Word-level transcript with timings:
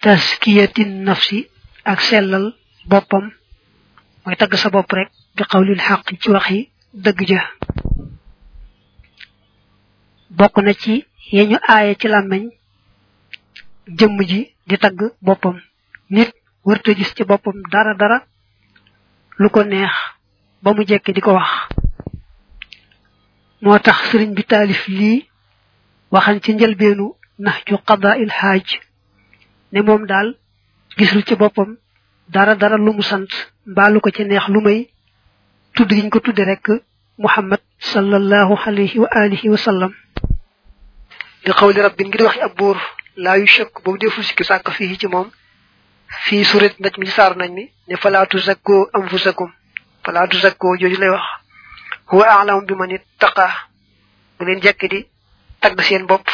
taskiyati 0.00 0.84
nafsi 1.06 1.38
ak 1.84 2.00
sellal 2.00 2.46
boppam. 2.90 3.30
Mooy 4.24 4.36
tagg 4.36 4.54
sa 4.56 4.70
bopp 4.70 4.92
rek 4.92 5.10
bi 5.36 5.42
xawlil 5.50 5.80
xaq 5.86 6.02
ci 6.20 6.30
waxi 6.30 6.58
dëgg 7.04 7.20
ja. 7.28 7.42
Bokk 10.30 10.56
na 10.64 10.72
ci 10.74 11.04
yeñu 11.32 11.56
aaye 11.68 11.94
ci 12.00 12.08
làmmeñ 12.08 12.50
jëmm 13.98 14.18
ji 14.28 14.40
di 14.66 14.76
tagg 14.78 14.98
boppam. 15.20 15.56
Nit 16.10 16.32
wërta 16.64 16.94
gis 16.94 17.14
ci 17.14 17.24
boppam 17.24 17.56
dara 17.72 17.94
dara 17.94 18.24
lu 19.38 19.48
ko 19.50 19.62
neex 19.64 19.92
ba 20.62 20.72
mu 20.74 20.84
jekki 20.84 21.12
di 21.12 21.20
ko 21.20 21.32
wax. 21.32 21.50
Moo 23.62 23.78
tax 23.78 24.10
sëriñ 24.10 24.32
bi 24.34 24.42
taalif 24.44 24.86
lii 24.88 25.28
waxan 26.10 26.40
ci 26.42 26.52
njëlbeenu 26.54 27.14
nax 27.38 27.64
ju 27.66 27.76
qada 27.86 28.16
il 28.16 28.30
xaaj 28.30 28.66
ne 29.72 29.80
moom 29.82 30.06
daal 30.06 30.34
gisul 30.98 31.22
ci 31.24 31.34
boppam 31.36 31.76
dara 32.28 32.54
dara 32.54 32.76
lu 32.76 32.92
mu 32.92 33.02
sant 33.02 33.30
mbaa 33.66 33.90
lu 33.90 34.00
ko 34.00 34.10
ci 34.10 34.24
neex 34.24 34.48
lu 34.48 34.60
may 34.60 34.88
tudd 35.74 35.90
giñ 35.90 36.08
ko 36.10 36.20
tudde 36.20 36.44
rek 36.44 36.66
muhammad 37.18 37.60
sallallahu 37.78 38.54
alayhi 38.66 38.98
wa 38.98 39.08
alihi 39.10 39.48
wa 39.48 39.56
sallam. 39.56 39.92
Li 41.44 41.52
xawli 41.52 41.80
rabbin 41.80 42.08
ngir 42.08 42.22
waxi 42.22 42.40
ab 42.40 42.54
buur 42.56 42.76
laa 43.16 43.36
yu 43.38 43.46
chëkk 43.46 43.82
boobu 43.84 43.98
deful 43.98 44.24
sikki 44.24 44.44
sàkk 44.44 44.70
fii 44.76 44.96
ci 44.98 45.06
moom. 45.06 45.28
Fii 46.24 46.44
surat 46.44 46.74
naj 46.80 46.94
mi 46.98 47.06
ci 47.06 47.12
saaru 47.12 47.36
nañ 47.38 47.52
mi 47.54 47.64
ne 47.88 47.96
falaatu 47.96 48.38
zakkoo 48.38 48.88
anfusakum 48.92 49.50
falaatu 50.04 50.36
zakkoo 50.38 50.76
jooju 50.80 50.98
lay 50.98 51.10
wax. 51.10 51.24
Huwa 52.10 52.24
a'lamu 52.40 52.66
bi 52.66 52.74
man 52.74 52.90
ittaqa 52.90 53.46
bu 54.38 54.44
leen 54.44 54.60
jekk 54.60 54.82
di 54.90 55.06
tagg 55.60 55.80
seen 55.82 56.06
bopp 56.06 56.26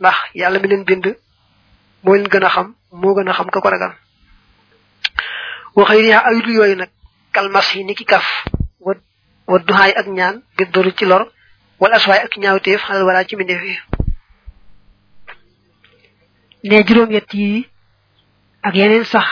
ndax 0.00 0.16
yàlla 0.34 0.58
mi 0.58 0.68
leen 0.68 0.84
bind. 0.84 1.06
Moo 2.02 2.14
leen 2.14 2.28
gën 2.28 2.44
a 2.44 2.48
xam 2.48 2.74
moo 2.92 3.14
gën 3.14 3.28
a 3.28 3.32
xam 3.32 3.50
ka 3.50 3.60
ko 3.60 3.68
ragal. 3.70 3.92
Waxëy 5.76 6.02
riha 6.02 6.18
ayudu 6.28 6.52
yooyu 6.52 6.76
nag 6.76 6.90
kalmas 7.32 7.74
yi 7.74 7.84
ni 7.84 7.94
ki 7.94 8.04
kaf 8.04 8.26
wa 8.80 8.94
wa 9.46 9.58
duhaay 9.58 9.92
ak 9.92 10.06
ñaan 10.06 10.42
bi 10.56 10.64
doru 10.72 10.90
ci 10.92 11.04
lor 11.04 11.30
wala 11.80 11.96
aswaay 11.96 12.18
ak 12.24 12.36
ñaawteef 12.36 12.80
xalal 12.82 13.04
wala 13.04 13.24
ci 13.24 13.36
mbindeef 13.36 13.62
yi. 13.62 13.76
Ne 16.64 16.82
juróom 16.86 17.10
yett 17.10 17.32
yi 17.34 17.68
ak 18.62 18.74
yeneen 18.74 19.04
sax 19.04 19.26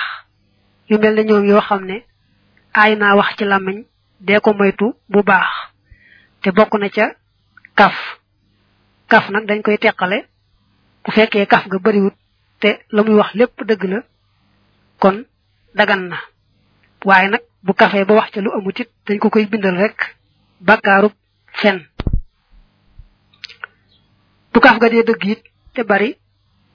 yu 0.89 0.98
mel 0.98 1.14
ne 1.14 1.23
ñoom 1.25 1.45
yoo 1.48 1.61
xam 1.61 1.85
ne 1.85 2.05
aay 2.75 2.97
naa 2.97 3.17
wax 3.17 3.37
ci 3.37 3.45
làmmiñ 3.45 3.85
dee 4.20 4.41
ko 4.41 4.53
moytu 4.53 4.95
bu 5.09 5.23
baax 5.23 5.48
te 6.42 6.51
bokk 6.51 6.75
na 6.79 6.89
ca 6.89 7.14
kaf. 7.75 7.95
Kaf 9.09 9.29
nag 9.31 9.45
dañ 9.47 9.62
koy 9.62 9.79
teqale 9.79 10.27
bu 11.05 11.11
fekkee 11.11 11.47
kaf 11.47 11.67
nga 11.67 11.79
bariwut 11.79 12.14
te 12.61 12.70
la 12.91 13.03
muy 13.03 13.14
wax 13.14 13.34
lépp 13.34 13.62
dëgg 13.69 13.83
la 13.84 14.03
kon 14.98 15.25
dagan 15.75 16.09
na. 16.09 16.17
Waaye 17.05 17.28
nag 17.28 17.42
bu 17.62 17.73
kafee 17.75 18.05
ba 18.05 18.14
wax 18.14 18.31
ca 18.33 18.41
lu 18.41 18.51
amut 18.53 18.78
it 18.81 18.91
dañ 19.06 19.19
ko 19.19 19.31
koy 19.31 19.47
bindal 19.47 19.77
rek 19.77 20.17
bàkkaarub 20.61 21.12
fen. 21.61 21.86
Bu 24.53 24.61
kaf 24.61 24.77
nga 24.79 24.89
dee 24.89 25.03
dëgg 25.09 25.25
te 25.75 25.83
bari 25.84 26.17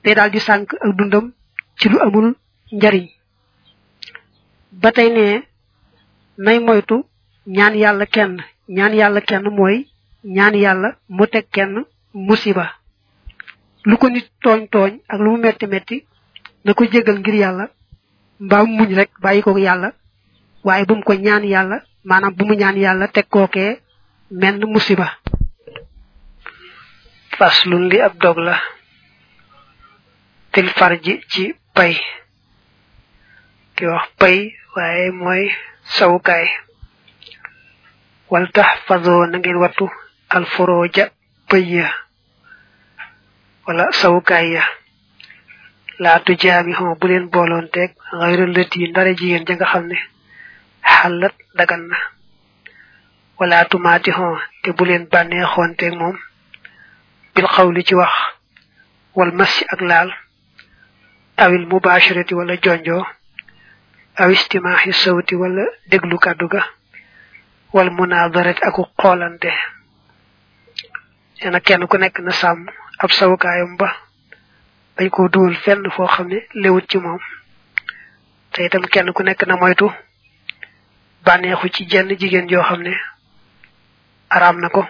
te 0.03 0.13
daal 0.15 0.31
di 0.31 0.39
sànk 0.39 0.73
ak 0.73 0.91
dundam 0.97 1.33
ci 1.79 1.89
lu 1.89 1.97
amul 1.99 2.35
njariñ. 2.71 3.05
Ba 4.71 4.91
tey 4.91 5.09
ne 5.11 5.43
nay 6.37 6.59
moytu 6.59 7.05
ñaan 7.45 7.75
yàlla 7.75 8.05
kenn. 8.05 8.37
Ñaan 8.69 8.93
yàlla 8.93 9.21
kenn 9.21 9.43
mooy 9.57 9.87
ñaan 10.23 10.55
yàlla 10.55 10.89
mu 11.09 11.27
teg 11.27 11.45
kenn 11.51 11.85
musiba 12.13 12.65
lu 13.85 13.97
ko 13.97 14.09
nit 14.09 14.27
tooñ 14.43 14.67
tooñ 14.73 14.99
ak 15.07 15.19
lu 15.19 15.37
metti 15.37 15.67
metti 15.67 16.05
na 16.65 16.73
ko 16.73 16.83
jégal 16.91 17.19
ngir 17.19 17.35
yàlla 17.35 17.65
mbaa 18.39 18.63
muñ 18.63 18.95
rek 18.95 19.11
bàyyi 19.21 19.41
ko 19.41 19.57
yàlla 19.57 19.89
waaye 20.63 20.85
bu 20.85 20.95
mu 20.95 21.03
ko 21.03 21.13
ñaan 21.13 21.43
yàlla 21.43 21.77
maanaam 22.03 22.33
bu 22.37 22.45
mu 22.45 22.53
ñaan 22.55 22.77
yàlla 22.77 23.07
teg 23.07 23.25
kookee 23.29 23.79
menn 24.31 24.61
musiba. 24.73 25.07
Faslun 27.37 27.89
li 27.89 27.99
ab 28.01 28.13
dog 28.21 28.37
la 28.37 28.55
til 30.51 30.67
farji 30.77 31.13
ci 31.31 31.53
pay. 31.75 31.93
Ki 33.75 33.85
wax 33.85 34.07
pay 34.19 34.37
waaye 34.75 35.11
mooy 35.11 35.51
sawukaay. 35.95 36.45
Wal 38.29 38.47
taxfadoo 38.51 39.25
na 39.27 39.37
ngeen 39.37 39.57
wattu 39.63 39.85
alforoja 40.29 41.05
pëy 41.49 41.65
ya 41.75 41.87
wala 43.67 43.91
sawukaay 43.91 44.47
ya 44.57 44.63
laatu 45.99 46.31
jaami 46.41 46.73
xon 46.73 46.95
bu 46.99 47.07
leen 47.07 47.29
booloonteeg 47.33 47.91
xayra 48.19 48.45
lët 48.55 48.71
yi 48.75 48.87
ndara 48.89 49.11
jigéen 49.19 49.45
ja 49.47 49.55
nga 49.55 49.65
xam 49.71 49.85
ne 49.87 49.97
xalat 50.95 51.35
dagan 51.57 51.83
na 51.89 51.97
wala 53.39 53.65
tumaati 53.65 54.11
xon 54.11 54.37
te 54.63 54.69
bu 54.77 54.83
leen 54.85 55.07
bànnee 55.11 55.45
xoonteeg 55.53 55.93
moom 55.99 56.17
bil 57.35 57.47
xawli 57.55 57.83
ci 57.87 57.95
wax 57.95 58.13
wal 59.15 59.31
massi 59.31 59.65
ak 59.73 59.81
laal 59.81 60.09
awil 61.37 61.65
mubasharati 61.71 62.33
wala 62.35 62.55
jonjo 62.63 63.05
aw 64.21 64.29
istimaahi 64.31 64.93
sawti 64.93 65.35
wala 65.35 65.63
déglu 65.89 66.17
kàddu 66.19 66.47
ga 66.47 66.61
wal 67.73 67.89
munadarati 67.97 68.61
aku 68.67 68.81
xoolante 69.01 69.49
neena 71.41 71.59
kenn 71.59 71.87
ku 71.87 71.97
nekk 71.97 72.19
na 72.19 72.31
sàmm 72.31 72.65
ab 72.99 73.11
sawukaayam 73.11 73.77
ba 73.77 73.89
bañ 74.97 75.09
ko 75.09 75.27
duwal 75.29 75.55
fenn 75.55 75.89
foo 75.91 76.07
xam 76.07 76.27
ne 76.27 76.39
lewut 76.53 76.85
ci 76.89 76.97
moom. 76.97 77.19
Te 78.51 78.65
itam 78.65 78.85
kenn 78.85 79.11
ku 79.13 79.23
nekk 79.23 79.43
na 79.47 79.55
moytu 79.55 79.89
bànneexu 81.25 81.69
ci 81.69 81.85
jenn 81.89 82.09
jigéen 82.19 82.47
joo 82.49 82.63
xam 82.63 82.81
ne 82.83 82.93
araam 84.29 84.59
na 84.59 84.69
ko 84.69 84.85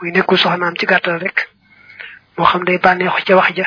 muy 0.00 0.10
nekkul 0.12 0.38
soxnaam 0.38 0.74
ci 0.76 0.86
gàttal 0.86 1.18
rek 1.18 1.48
moo 2.36 2.46
xam 2.46 2.64
day 2.64 2.78
bànneexu 2.78 3.24
ca 3.24 3.36
wax 3.36 3.54
ja 3.56 3.66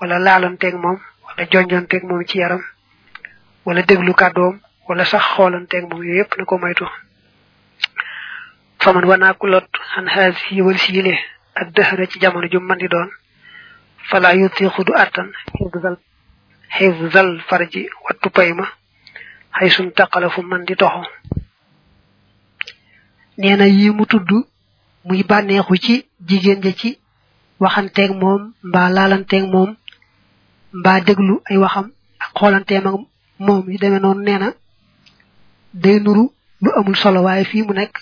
wala 0.00 0.18
laalanteeg 0.18 0.74
moom 0.74 0.98
wala 1.26 1.46
jonjonteeg 1.50 2.02
moom 2.04 2.24
ci 2.26 2.38
yaram 2.38 2.62
wala 3.64 3.82
déglu 3.82 4.14
kàddoom 4.14 4.60
wala 4.88 5.04
sax 5.04 5.22
xoolanteeg 5.34 5.84
moom 5.90 6.02
yooyu 6.04 6.18
yépp 6.18 6.36
na 6.38 6.44
ko 6.44 6.58
moytu. 6.58 6.86
Faman 8.78 9.04
wanaaku 9.04 9.46
lot 9.46 9.66
xan 9.94 10.06
xaas 10.08 10.36
yi 10.50 10.60
wal 10.62 10.78
ak 11.54 11.68
dëxëra 11.74 12.06
ci 12.06 12.18
jamono 12.20 12.46
ju 12.50 12.58
man 12.60 12.78
di 12.78 12.88
doon 12.88 13.08
fala 14.10 14.34
yutiixu 14.34 14.84
du 14.84 14.92
attan. 14.94 15.28
Xifzal. 16.76 17.40
Farji 17.48 17.88
wattu 18.04 18.28
pay 18.30 18.52
ma 18.52 18.66
xay 19.58 19.70
suñ 19.70 19.90
taqala 19.96 20.28
fu 20.30 20.42
man 20.42 20.64
di 20.64 20.74
toxo. 20.76 21.02
Nee 23.38 23.56
na 23.56 23.66
yi 23.66 23.90
mu 23.90 24.04
tudd 24.06 24.30
muy 25.04 25.22
bànneexu 25.22 25.76
ci 25.84 25.94
jigéen 26.28 26.62
ja 26.62 26.72
ci 26.72 26.98
waxanteeg 27.60 28.10
moom 28.20 28.52
mbaa 28.62 28.88
laalanteeg 28.90 29.44
moom 29.52 29.76
mbaa 30.72 31.00
déglu 31.00 31.40
ay 31.50 31.56
waxam 31.56 31.86
ak 32.18 32.30
xoolanteem 32.38 32.86
ak 32.86 32.94
moom 33.38 33.70
yi 33.70 33.78
demee 33.78 34.00
noonu 34.00 34.22
nee 34.22 34.38
na 34.38 34.48
day 35.72 36.00
nuru 36.00 36.24
lu 36.62 36.70
amul 36.78 36.96
solo 36.96 37.22
waaye 37.22 37.44
fii 37.44 37.62
mu 37.62 37.72
nekk 37.74 37.94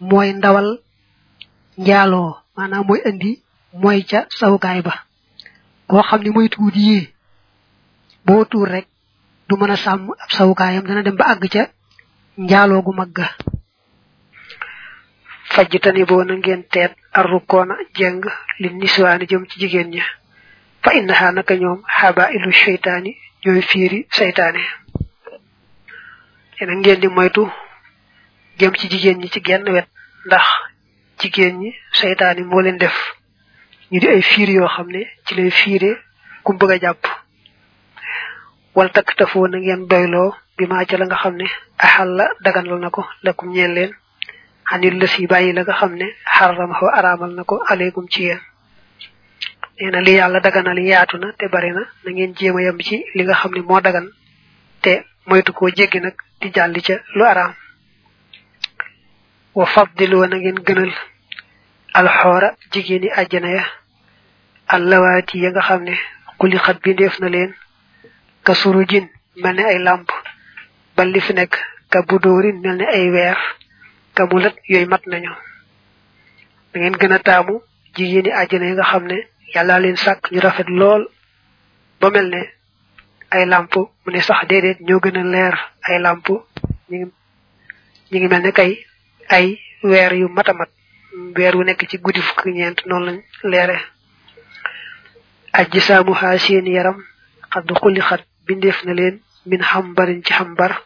mooy 0.00 0.32
ndawal 0.32 0.78
njaaloo. 1.78 2.43
Maanaam 2.56 2.84
mooy 2.88 3.00
indi 3.10 3.30
mooy 3.82 4.00
ca 4.10 4.26
sawukaay 4.38 4.80
ba. 4.86 4.94
Koo 5.88 6.02
xam 6.08 6.20
ne 6.22 6.30
mooy 6.30 6.48
tuut 6.48 6.74
yii 6.76 7.12
tuur 8.50 8.68
rek 8.68 8.86
du 9.48 9.56
mën 9.56 9.70
sàmm 9.76 10.10
ab 10.22 10.30
sawukaayam 10.30 10.84
dana 10.86 11.02
dem 11.02 11.16
ba 11.16 11.24
àgg 11.32 11.44
ca 11.54 11.62
njaaloo 12.38 12.82
gu 12.82 12.92
mag 12.94 13.10
ga. 13.16 13.26
Fajj 15.54 15.76
tani 15.82 16.04
boo 16.04 16.24
na 16.24 16.34
ngeen 16.36 16.62
teet 16.72 16.92
jeng 17.98 18.22
li 18.60 18.68
niswaani 18.70 19.26
jëm 19.26 19.46
ci 19.48 19.58
jigéen 19.60 19.90
ña. 19.94 20.04
Fa 20.82 20.90
innaha 20.94 21.32
naka 21.32 21.54
ñoom 21.56 21.80
xaba 21.98 22.30
ilu 22.32 22.52
seytaani 22.52 23.10
ñooy 23.44 23.62
fiiri 23.62 24.06
seytaane. 24.10 24.62
Yena 26.60 26.74
ngeen 26.76 27.00
di 27.00 27.08
moytu 27.08 27.44
jëm 28.58 28.72
ci 28.78 28.88
jigéen 28.90 29.18
ñi 29.20 29.28
ci 29.30 29.40
genn 29.46 29.68
wet 29.74 29.88
ndax 30.26 30.44
jigéen 31.18 31.58
ñi 31.60 31.74
seytaani 31.92 32.42
moo 32.44 32.60
leen 32.60 32.78
def. 32.78 32.96
Ñu 33.90 34.00
di 34.00 34.08
ay 34.08 34.22
fiir 34.22 34.50
yoo 34.50 34.68
xam 34.68 34.88
ne 34.90 35.06
ci 35.26 35.34
lay 35.34 35.50
fiire 35.50 35.90
ku 36.42 36.52
bëgg 36.54 36.70
a 36.72 36.78
jàpp. 36.78 37.06
Wal 38.74 38.90
takk 38.92 39.14
tafoo 39.16 39.46
na 39.48 39.58
ngeen 39.58 39.86
doyloo 39.86 40.34
bi 40.56 40.66
maa 40.66 40.84
ca 40.84 40.96
la 40.98 41.06
nga 41.06 41.16
xam 41.16 41.36
ne 41.36 41.44
axal 41.78 42.08
la 42.18 42.26
daganal 42.44 42.78
na 42.80 42.90
ko 42.90 43.04
lakum 43.22 43.50
ñeen 43.52 43.74
leen. 43.74 43.92
Xanil 44.70 44.98
la 44.98 45.06
si 45.06 45.26
bàyyi 45.26 45.52
la 45.52 45.62
nga 45.62 45.74
xam 45.74 45.94
ne 45.94 46.06
xaramaxoo 46.36 46.88
araamal 46.98 47.32
na 47.34 47.44
ko 47.44 47.62
aleykum 47.68 48.06
ci 48.08 48.22
yéen. 48.22 48.40
Nee 49.80 49.90
na 49.90 50.00
li 50.00 50.12
yàlla 50.14 50.40
daganal 50.40 50.78
yaatu 50.78 51.18
na 51.18 51.32
te 51.38 51.48
bari 51.48 51.70
na 51.72 51.82
na 52.04 52.10
ngeen 52.10 52.34
jéem 52.34 52.56
a 52.56 52.62
yem 52.62 52.78
ci 52.80 53.04
li 53.14 53.22
nga 53.24 53.34
xam 53.34 53.52
ne 53.54 53.60
moo 53.62 53.80
dagan 53.80 54.06
te 54.82 55.04
moytu 55.26 55.52
koo 55.52 55.68
jéggi 55.68 56.00
nag 56.00 56.14
di 56.40 56.50
jàlli 56.54 56.80
ca 56.82 56.94
lu 57.14 57.24
araam. 57.24 57.54
Wa 59.58 59.66
faddiloo 59.74 60.26
na 60.26 60.36
ngeen 60.36 60.58
gënal 60.66 60.92
alxoora 61.98 62.48
jigéeni 62.72 63.08
àjjana 63.20 63.48
ya 63.58 63.64
allawaati 64.74 65.36
ya 65.44 65.50
nga 65.50 65.62
xam 65.68 65.82
ne 65.88 65.94
xuli 66.38 66.58
xat 66.64 66.78
bindeef 66.82 67.14
na 67.20 67.28
leen 67.34 67.52
ka 68.44 68.52
surujin 68.60 69.06
mel 69.42 69.54
ne 69.56 69.62
ay 69.64 69.78
lamp 69.86 70.08
bal 70.96 71.08
li 71.12 71.20
fi 71.20 71.32
nekk 71.34 71.54
ka 71.92 71.98
budóorin 72.08 72.60
mel 72.62 72.76
ay 72.96 73.10
weer 73.14 73.38
ka 74.14 74.22
mulat 74.30 74.54
yooyu 74.68 74.86
mat 74.88 75.02
nañu. 75.06 75.32
Da 76.72 76.80
ngeen 76.80 76.96
gën 77.00 77.12
a 77.12 77.18
taamu 77.18 77.54
jigéeni 77.96 78.30
yi 78.68 78.72
nga 78.74 78.84
xam 78.90 79.04
ne 79.06 79.16
yàlla 79.54 79.78
leen 79.80 79.96
ñu 80.32 80.40
rafet 80.40 80.68
lool 80.68 81.02
ba 82.00 82.10
mel 82.10 82.26
ay 83.30 83.46
lamp 83.46 83.74
mu 83.76 84.08
ne 84.12 84.20
sax 84.20 84.46
déedéet 84.48 84.78
leer 85.32 85.54
ay 85.88 85.98
lamp 86.00 86.26
ñi 86.90 86.98
ngi 88.10 88.18
ñi 88.20 88.28
mel 88.28 88.42
kay 88.52 88.72
ay 89.28 89.58
weer 89.82 90.12
yu 90.14 90.28
mat 90.28 90.48
a 90.48 90.52
mat. 90.52 90.68
Weer 91.36 91.54
wu 91.56 91.62
nekk 91.64 91.86
ci 91.88 91.98
guddi 91.98 92.20
fukk 92.20 92.46
ñeent 92.46 92.86
noonu 92.86 93.06
lañ 93.06 93.18
leere. 93.44 93.78
Ajji 95.52 95.80
saamu 95.80 96.14
xaa 96.14 96.38
seen 96.38 96.66
yaram 96.66 96.98
xadd 97.52 97.70
xulli 97.80 98.00
xat 98.00 98.22
bindeef 98.46 98.84
na 98.84 98.92
leen 98.94 99.20
min 99.46 99.62
xambarin 99.62 100.22
ci 100.24 100.32
xambar 100.32 100.82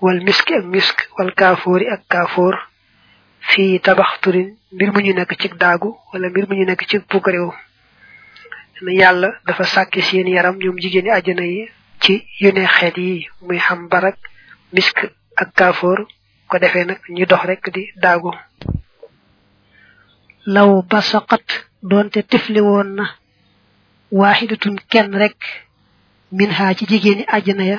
wal 0.00 0.20
miski 0.26 0.54
ak 0.54 0.64
misk 0.64 0.96
wal 1.18 1.32
kaafoori 1.34 1.86
ak 1.94 2.02
kaafoor. 2.08 2.54
Fii 3.40 3.80
tabaxturin 3.80 4.56
mbir 4.72 4.92
mu 4.92 5.00
ñu 5.00 5.12
nekk 5.14 5.32
ci 5.40 5.48
daagu 5.62 5.96
wala 6.12 6.28
mbir 6.28 6.46
mu 6.48 6.54
ñu 6.54 6.64
nekk 6.66 6.86
ci 6.88 6.98
pukaréew 7.00 7.50
yàlla 9.00 9.28
dafa 9.46 9.64
sàkki 9.64 10.00
seen 10.02 10.28
yaram 10.28 10.56
ñoom 10.58 10.76
jigéeni 10.80 11.10
àjjana 11.10 11.42
yi 11.44 11.68
ci 12.00 12.24
yu 12.40 12.52
ne 12.52 12.66
xeet 12.66 12.96
yi 12.96 13.28
muy 13.42 13.58
xambar 13.58 14.04
ak 14.04 14.16
misk 14.72 14.96
ak 15.36 15.48
kaafoor. 15.54 16.06
Ko 16.50 16.58
defee 16.58 16.84
nag 16.84 17.00
ñu 17.16 17.24
dox 17.30 17.42
rek 17.48 17.62
di 17.74 17.82
daagu. 18.02 18.30
Law 20.54 20.82
basaqat 20.90 21.46
doonte 21.90 22.20
tifli 22.30 22.60
woon 22.68 22.88
na 22.98 23.04
waaxidatun 24.18 24.76
kenn 24.90 25.12
rek 25.22 25.38
min 26.36 26.50
ha 26.56 26.74
ci 26.76 26.84
jigéeni 26.90 27.24
àjjana 27.36 27.64
ya 27.72 27.78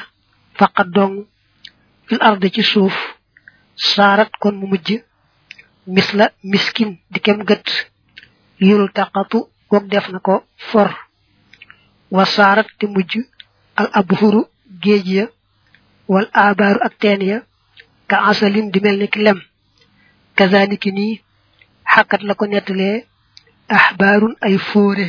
faqat 0.59 0.87
dong 0.95 1.15
fil 2.07 2.21
arde 2.27 2.47
ci 2.55 2.63
suuf 2.71 2.95
saarat 3.75 4.31
kon 4.41 4.55
mu 4.59 4.65
mujj 4.71 4.89
misla 5.95 6.25
miskin 6.51 6.89
di 7.11 7.19
kem 7.25 7.39
gët 7.49 7.67
yul 8.67 8.85
taqatu 8.97 9.39
goog 9.69 9.85
def 9.91 10.07
na 10.09 10.19
ko 10.19 10.43
for. 10.69 10.89
Wa 12.15 12.25
saarat 12.25 12.67
te 12.79 12.85
mujj 12.87 13.13
al 13.79 13.89
abhuru 13.99 14.41
géej 14.83 15.05
ya 15.17 15.25
wal 16.11 16.27
abaaru 16.33 16.79
ak 16.87 16.93
ka 18.11 18.17
asalin 18.29 18.67
di 18.73 18.79
mel 18.83 18.97
ni 19.01 19.07
lem 19.25 19.39
kazaniki 20.37 20.91
nii 20.97 21.13
xàkkat 21.93 22.21
la 22.27 22.33
ko 22.39 22.45
nettalee 22.47 22.95
axbaarun 23.77 24.33
ay 24.47 24.55
fóore 24.69 25.07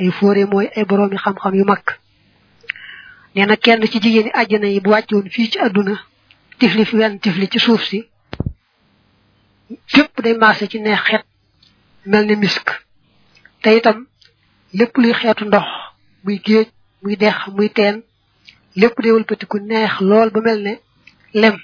ay 0.00 0.10
fóore 0.18 0.42
mooy 0.52 0.66
ay 0.76 0.84
boroomi 0.88 1.16
xam-xam 1.24 1.54
yu 1.58 1.64
mag 1.70 1.84
nee 3.34 3.46
na 3.46 3.56
kenn 3.64 3.82
ci 3.92 3.98
jigéeni 4.02 4.30
àjjana 4.40 4.66
yi 4.74 4.80
bu 4.84 4.90
wàccoon 4.90 5.26
fii 5.34 5.50
ci 5.52 5.58
àdduna 5.66 5.94
tifli 6.58 6.84
fi 6.88 6.96
wenn 7.00 7.18
tifli 7.22 7.46
ci 7.52 7.58
suuf 7.66 7.82
si 7.90 7.98
fépp 9.92 10.14
day 10.24 10.34
maase 10.42 10.64
ci 10.70 10.78
neex 10.80 11.00
xeet 11.06 11.24
mel 12.10 12.24
ni 12.26 12.36
misk 12.36 12.66
te 13.62 13.76
itam 13.78 13.98
lépp 14.78 14.96
luy 15.00 15.12
xeetu 15.20 15.44
ndox 15.44 15.66
muy 16.24 16.36
géej 16.46 16.68
muy 17.02 17.16
dex 17.16 17.36
muy 17.56 17.68
teen 17.76 17.96
lépp 18.80 18.96
day 19.02 19.12
wëlbatiku 19.12 19.56
neex 19.70 19.92
lool 20.08 20.30
ba 20.34 20.40
mel 20.40 20.60
ne 20.66 20.74
lem 21.40 21.56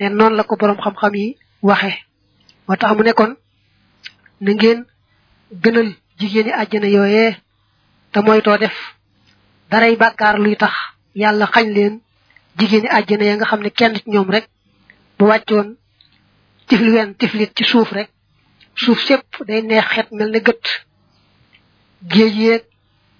ne 0.00 0.08
noonu 0.08 0.36
la 0.36 0.42
ko 0.44 0.56
boroom 0.56 0.78
xam-xam 0.80 1.14
yi 1.14 1.36
waxe. 1.62 1.92
moo 2.68 2.76
tax 2.76 2.96
mu 2.96 3.02
nekkoon 3.02 3.36
na 4.40 4.52
ngeen 4.52 4.84
gënal 5.62 5.88
jigéeni 6.18 6.50
àjjana 6.52 6.86
yooyee 6.88 7.36
te 8.12 8.20
moytoo 8.20 8.58
def 8.58 8.74
daray 9.70 9.96
bàkkaar 9.96 10.38
luy 10.38 10.56
tax 10.56 10.72
yàlla 11.14 11.46
xañ 11.46 11.66
leen 11.74 12.00
jigéeni 12.58 12.88
àjjana 12.88 13.24
ya 13.24 13.36
nga 13.36 13.46
xam 13.46 13.60
ne 13.62 13.70
kenn 13.70 13.94
ci 13.96 14.02
ñoom 14.06 14.30
rek 14.30 14.48
bu 15.18 15.24
wàccoon 15.26 15.76
tifli 16.66 16.90
wenn 16.90 17.14
tiflit 17.14 17.50
ci 17.56 17.64
suuf 17.64 17.90
rek. 17.92 18.08
suuf 18.74 19.00
sépp 19.06 19.26
day 19.46 19.62
neex 19.62 19.84
xet 19.88 20.08
mel 20.12 20.30
ne 20.30 20.38
gët. 20.40 20.64
géej 22.10 22.34
yeeg 22.36 22.62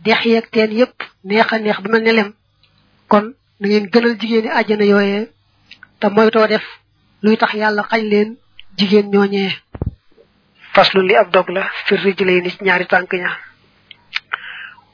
dex 0.05 0.25
yeeg 0.25 0.51
teen 0.51 0.73
yépp 0.73 0.97
neex 1.25 1.53
a 1.53 1.59
neex 1.59 1.81
ba 1.83 1.89
mel 1.91 2.03
ne 2.03 2.13
lem. 2.13 2.33
kon 3.09 3.35
na 3.61 3.69
ngeen 3.69 3.87
gënal 3.93 4.17
jigéeni 4.21 4.49
àjjana 4.49 4.85
yooyee 4.85 5.29
te 6.05 6.11
moytoo 6.11 6.47
def 6.47 6.65
luy 7.23 7.37
tax 7.41 7.53
yàlla 7.55 7.83
xañ 7.91 8.03
leen 8.13 8.31
jigéen 8.79 9.07
ñooñee 9.13 9.51
faslu 10.75 11.01
li 11.09 11.15
ab 11.17 11.31
dog 11.33 11.49
la 11.49 11.63
fir 11.87 11.99
rijlay 12.05 12.41
ni 12.43 12.51
ñaari 12.61 12.87
tànk 12.87 13.13
ña. 13.23 13.31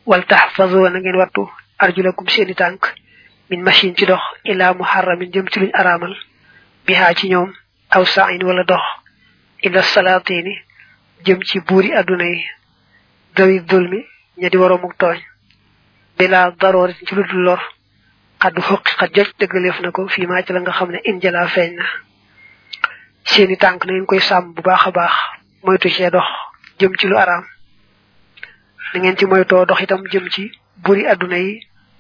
Wal 0.06 0.24
tahfazu 0.26 0.78
na 0.88 0.98
ngeen 1.00 1.16
wattu 1.16 1.42
arjulakum 1.78 2.28
seeni 2.28 2.54
tànk 2.54 2.82
min 3.50 3.62
machine 3.62 3.94
ci 3.96 4.06
dox 4.06 4.22
ila 4.44 4.74
muharramin 4.74 5.32
jëm 5.32 5.46
ci 5.50 5.58
luñ 5.60 5.70
araamal 5.74 6.14
bihaa 6.86 7.14
ci 7.14 7.28
ñoom 7.28 7.50
aw 7.90 8.04
sa'in 8.04 8.42
wala 8.44 8.62
dox 8.64 8.84
ila 9.66 9.82
salaatini 9.82 10.54
jëm 11.24 11.42
ci 11.42 11.58
buuri 11.60 11.90
àdduna 11.92 12.24
yi. 12.24 12.44
Dawi 13.36 13.60
dulmi 13.60 14.00
ña 14.38 14.48
di 14.48 14.56
waroomuk 14.56 14.94
tooñ 14.96 15.18
bila 16.18 16.50
daroori 16.60 16.94
ci 17.06 17.14
lu 17.16 17.22
dul 17.24 17.42
lor. 17.42 17.60
Xaddu 18.42 18.60
xoqi 18.68 18.92
xat 18.98 19.10
joj 19.16 19.28
dëggaleef 19.38 19.80
na 19.80 19.90
ko 19.90 20.08
fii 20.08 20.26
maa 20.26 20.42
ci 20.42 20.52
la 20.52 20.60
nga 20.60 20.72
xam 20.72 20.90
ne 20.90 21.00
injala 21.10 21.46
feeñ 21.54 21.72
na. 21.78 21.84
Seeni 23.24 23.56
tànk 23.56 23.84
na 23.84 23.92
ngeen 23.92 24.06
koy 24.06 24.20
sàmm 24.20 24.54
bu 24.54 24.62
baax 24.62 24.86
a 24.86 24.90
baax 24.90 25.14
moytu 25.64 25.88
cee 25.96 26.10
dox 26.10 26.28
jëm 26.78 26.92
ci 26.98 27.06
lu 27.06 27.16
araam. 27.16 27.44
Na 28.94 29.00
ngeen 29.00 29.16
ci 29.18 29.24
moytoo 29.26 29.66
dox 29.66 29.80
itam 29.82 30.02
jëm 30.12 30.26
ci 30.30 30.50
buri 30.84 31.06
adduna 31.06 31.36
yi 31.38 31.52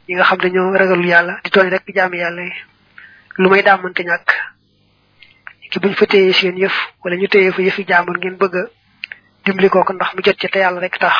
ñi 0.08 0.14
nga 0.14 0.24
xam 0.24 0.38
dañoo 0.38 0.72
ragalul 0.80 1.06
yàlla 1.06 1.34
di 1.44 1.50
tooñ 1.50 1.68
rek 1.70 1.84
jaami 1.94 2.18
yàlla 2.18 2.42
yi. 2.42 2.52
Lu 3.38 3.48
may 3.50 3.62
daamante 3.62 4.00
ñàkk 4.02 4.28
ki 5.70 5.78
buñ 5.78 5.94
fa 5.94 6.06
téyee 6.06 6.32
seen 6.32 6.56
yëf 6.58 6.74
wala 7.04 7.16
ñu 7.16 7.28
téyee 7.28 7.52
fa 7.52 7.62
yëfi 7.62 7.84
jaamur 7.86 8.16
ngeen 8.18 8.36
bëgg 8.36 8.54
dimbali 9.44 9.68
ndax 9.94 10.14
mu 10.14 10.20
jot 10.24 10.38
ci 10.40 10.46
rek 10.48 10.98
tax 10.98 11.16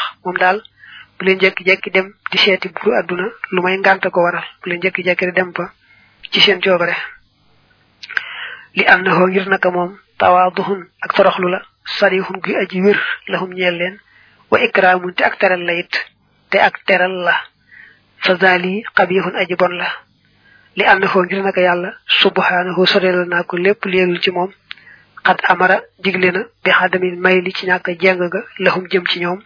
bu 1.20 1.26
leen 1.26 1.38
jekki-jekki 1.38 1.90
dem 1.94 2.06
di 2.32 2.38
seeti 2.38 2.68
buru 2.68 2.96
adduna 2.96 3.26
lu 3.52 3.62
may 3.62 3.76
ngànte 3.78 4.08
ko 4.10 4.20
waral 4.22 4.44
bu 4.62 4.70
leen 4.70 4.80
di 4.80 5.32
dem 5.36 5.52
fa 5.56 5.64
ci 6.30 6.40
seen 6.40 6.60
coobare 6.60 6.96
li 8.76 8.84
am 8.86 9.02
na 9.02 9.12
ngir 9.26 9.46
naka 9.48 9.70
moom 9.70 9.98
tawaaduhun 10.18 10.80
ak 11.04 11.12
toroxlu 11.14 11.48
la 11.48 11.60
sarihun 11.98 12.40
guy 12.40 12.56
aji 12.56 12.80
wér 12.80 12.98
lahum 13.28 13.50
ñeel 13.52 13.76
leen 13.80 13.96
wa 14.50 14.58
ikraamun 14.64 15.12
te 15.14 15.22
ak 15.24 15.38
teral 15.38 15.62
la 15.68 15.72
it 15.72 15.92
te 16.50 16.58
ak 16.58 16.84
teral 16.86 17.12
la 17.26 17.34
fa 18.24 18.34
zali 18.40 18.82
qabihun 18.96 19.34
aji 19.36 19.54
bon 19.60 19.74
la 19.80 19.88
li 20.76 20.84
am 20.84 20.98
na 21.00 21.06
ngir 21.06 21.42
naka 21.42 21.60
yàlla 21.60 21.90
subhanahu 22.06 22.86
soreel 22.86 23.28
naa 23.28 23.42
ko 23.42 23.56
lépp 23.56 23.84
léegul 23.84 24.20
ci 24.22 24.30
moom 24.30 24.50
xad 25.24 25.38
amara 25.52 25.76
digle 25.98 26.30
na 26.32 26.42
bi 26.64 26.70
xadamin 26.70 27.16
may 27.20 27.40
li 27.44 27.52
ci 27.52 27.66
ñàkk 27.66 27.88
jeng 28.00 28.22
ga 28.32 28.40
lahum 28.58 28.84
jëm 28.88 29.04
ci 29.06 29.20
ñoom 29.20 29.40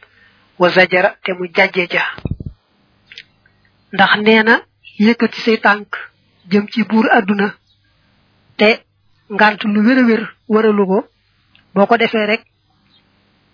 wa 0.58 0.68
zajara 0.68 1.16
te 1.22 1.32
mu 1.32 1.44
jàjje 1.56 1.86
ja. 1.92 2.02
Ndax 3.92 4.12
nee 4.24 4.42
na 4.42 4.54
yëkkati 4.98 5.40
say 5.40 5.56
tànk 5.64 5.90
jëm 6.50 6.66
ci 6.72 6.84
buur 6.84 7.06
àdduna 7.16 7.54
te 8.56 8.68
ngant 9.28 9.62
lu 9.64 9.80
wér 9.86 9.98
a 9.98 10.02
wér 10.08 10.22
waralu 10.48 10.86
ko. 10.86 10.98
Boo 11.74 11.86
ko 11.86 11.96
defee 11.96 12.26
rek 12.26 12.42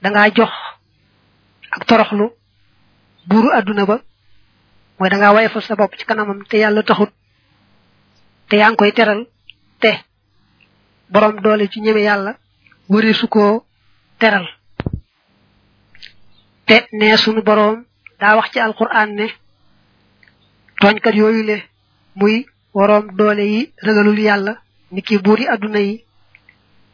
dangaa 0.02 0.30
jox 0.36 0.52
ak 1.70 1.84
toroxlu 1.86 2.26
buuru 3.28 3.48
àdduna 3.58 3.84
ba. 3.86 3.96
Mooy 4.98 5.10
dangaa 5.10 5.32
wayefal 5.34 5.62
sa 5.62 5.76
bopp 5.76 5.96
ci 5.98 6.04
kanamam 6.04 6.44
te 6.48 6.56
yàlla 6.58 6.82
taxut. 6.82 7.10
Te 8.48 8.56
yaa 8.56 8.68
ngi 8.70 8.76
koy 8.76 8.92
teral 8.92 9.26
te 9.80 9.90
borom 11.08 11.40
doole 11.40 11.68
ci 11.68 11.80
ñeme 11.80 12.02
yàlla 12.02 12.36
wëree 12.88 13.14
su 13.14 13.26
teral 14.18 14.46
te 16.70 16.78
ne 16.98 17.16
sunu 17.22 17.42
boroom 17.48 17.78
daa 18.20 18.36
wax 18.38 18.48
ci 18.52 18.58
alquran 18.60 19.10
ne 19.18 19.26
tooñkat 20.80 21.14
yooyu 21.20 21.42
le 21.50 21.56
muy 22.14 22.46
woroom 22.74 23.06
doole 23.18 23.44
yi 23.52 23.72
ragalul 23.86 24.18
yàlla 24.28 24.52
ni 24.92 25.02
ki 25.02 25.18
buuri 25.24 25.44
adduna 25.54 25.80
yi 25.80 26.04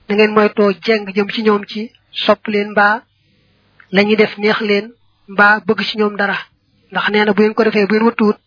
da 0.09 0.15
ngeen 0.15 0.33
moytoo 0.35 0.73
jeng 0.85 1.05
jëm 1.15 1.29
ci 1.35 1.43
ñoom 1.43 1.65
ci 1.71 1.91
sopp 2.25 2.47
leen 2.53 2.71
mbaa 2.71 3.03
lañuy 3.95 4.17
def 4.17 4.33
neex 4.39 4.61
leen 4.61 4.87
mbaa 5.29 5.61
bëgg 5.67 5.81
ci 5.89 5.99
ñoom 5.99 6.17
dara. 6.17 6.37
Ndax 6.91 7.09
nee 7.11 7.25
na 7.25 7.33
bu 7.33 7.43
ngeen 7.43 7.55
ko 7.55 7.65
defee 7.65 7.87
bu 7.87 7.95
ngeen 7.95 8.07
wëttuwut 8.09 8.39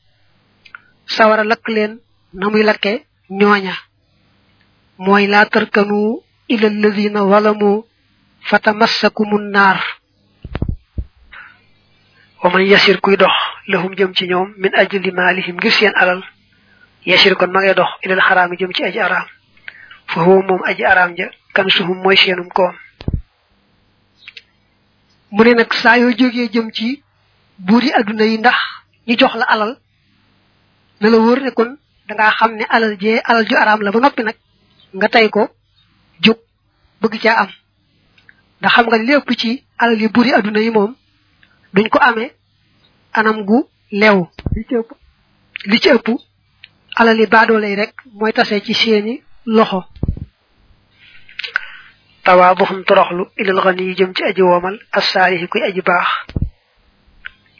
sawara 1.05 1.43
lakk 1.43 1.67
leen 1.67 1.99
na 2.33 2.49
muy 2.49 2.63
lakke 2.63 3.05
ñooña. 3.29 3.73
Mooy 4.97 5.27
laa 5.27 5.45
tarkanu 5.45 6.21
ila 6.47 6.67
alladina 6.67 7.19
zalamu 7.31 7.83
fatamassakumun 8.49 9.45
naar 9.51 9.79
wa 12.43 12.49
man 12.49 12.65
yasir 12.65 12.99
kuy 13.01 13.17
dox 13.17 13.31
lahum 13.67 13.93
jëm 13.95 14.13
ci 14.15 14.27
ñoom 14.27 14.53
min 14.57 14.71
ajli 14.75 15.11
maalihim 15.11 15.55
ngir 15.55 15.71
seen 15.71 15.91
alal. 15.95 16.23
Yasir 17.05 17.35
kon 17.35 17.47
ma 17.51 17.59
ngay 17.61 17.73
dox 17.75 17.89
ilal 18.03 18.21
xaraami 18.21 18.57
jëm 18.57 18.71
ci 18.73 18.83
aji 18.83 18.99
fa 20.07 20.21
huwa 20.23 20.73
ja 20.77 21.29
kan 21.53 21.69
suhum 21.69 21.97
mooy 22.03 22.15
seenum 22.17 22.49
koom. 22.49 22.75
Mu 25.31 25.43
ne 25.43 25.53
nag 25.53 25.73
saa 25.73 25.97
yoo 25.97 26.11
jógee 26.11 26.49
jëm 26.49 26.71
ci 26.71 27.03
buuri 27.57 27.91
adduna 27.93 28.23
yi 28.25 28.37
ndax 28.37 28.57
jox 29.07 29.35
la 29.35 29.45
alal 29.45 29.77
na 31.01 31.09
la 31.09 31.17
wóor 31.17 31.39
ne 31.41 31.51
kon 31.51 31.77
da 32.07 32.15
ngaa 32.15 32.31
xam 32.31 32.51
ne 32.55 32.65
alal 32.69 32.97
jee 32.99 33.19
alal 33.23 33.45
ju 33.47 33.55
araam 33.55 33.81
la 33.81 33.91
ba 33.91 33.99
noppi 33.99 34.23
nag 34.23 34.35
nga 34.93 35.29
ko 35.29 35.49
jóg 36.21 36.37
bëgg 37.01 37.25
am. 37.27 37.49
Ndax 38.59 38.71
xam 38.73 38.85
nga 38.87 39.35
ci 39.37 39.63
alal 39.77 40.01
yi 40.01 40.07
buri 40.09 40.33
aduna 40.33 40.59
yi 40.59 40.69
duñ 41.73 41.87
ko 41.89 41.99
amee 42.01 42.31
anam 43.13 43.43
gu 43.45 43.67
lew. 43.91 44.27
Li 44.55 44.63
ci 44.67 44.75
ëpp. 44.75 44.89
Li 45.65 45.79
ci 45.79 45.89
ëpp 45.89 46.07
alal 46.95 47.19
yi 47.19 47.27
baadoole 47.27 47.67
yi 47.69 47.75
rek 47.75 47.93
mooy 48.13 48.33
tase 48.33 48.61
ci 48.65 48.73
seeni 48.73 49.21
loxo. 49.45 49.83
Tawaabuhum 52.23 52.83
toroxlu 52.83 53.23
ilal 53.37 53.61
xani 53.63 53.83
yi 53.87 53.95
jëm 53.95 54.13
ci 54.15 54.23
aji 54.23 54.41
woomal 54.41 54.77
assaalihi 54.91 55.47
kuy 55.47 55.61
aji 55.63 55.81
baax. 55.81 56.07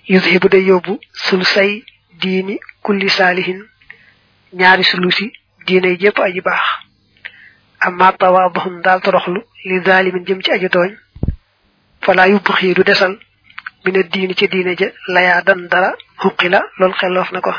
Yudhibu 0.08 0.50
day 0.50 0.64
yóbbu 0.70 1.00
sul 1.14 1.44
say 1.46 1.84
diini 2.22 2.60
kulli 2.84 3.10
saalihin 3.10 3.60
ñaari 4.54 4.84
sulusi 4.84 5.32
diine 5.66 5.98
jépp 6.02 6.20
aji 6.20 6.42
baax. 6.42 6.66
Amma 7.80 8.12
tawaabuhum 8.14 8.82
daal 8.82 9.02
toroxlu 9.02 9.42
li 9.66 9.80
zalimin 9.86 10.26
jëm 10.28 10.42
ci 10.44 10.52
aji 10.52 10.68
tooñ. 10.70 10.92
Fala 12.02 12.28
yubbu 12.28 12.52
xii 12.54 12.74
du 12.74 12.84
desal. 12.84 13.18
Mina 13.84 14.02
diini 14.12 14.34
ci 14.36 14.48
diine 14.48 14.74
layaa 15.14 15.42
dan 15.48 15.68
dara 15.72 15.90
xuqi 16.22 16.50
la 16.50 16.60
loolu 16.80 17.32
na 17.34 17.42
ko. 17.42 17.52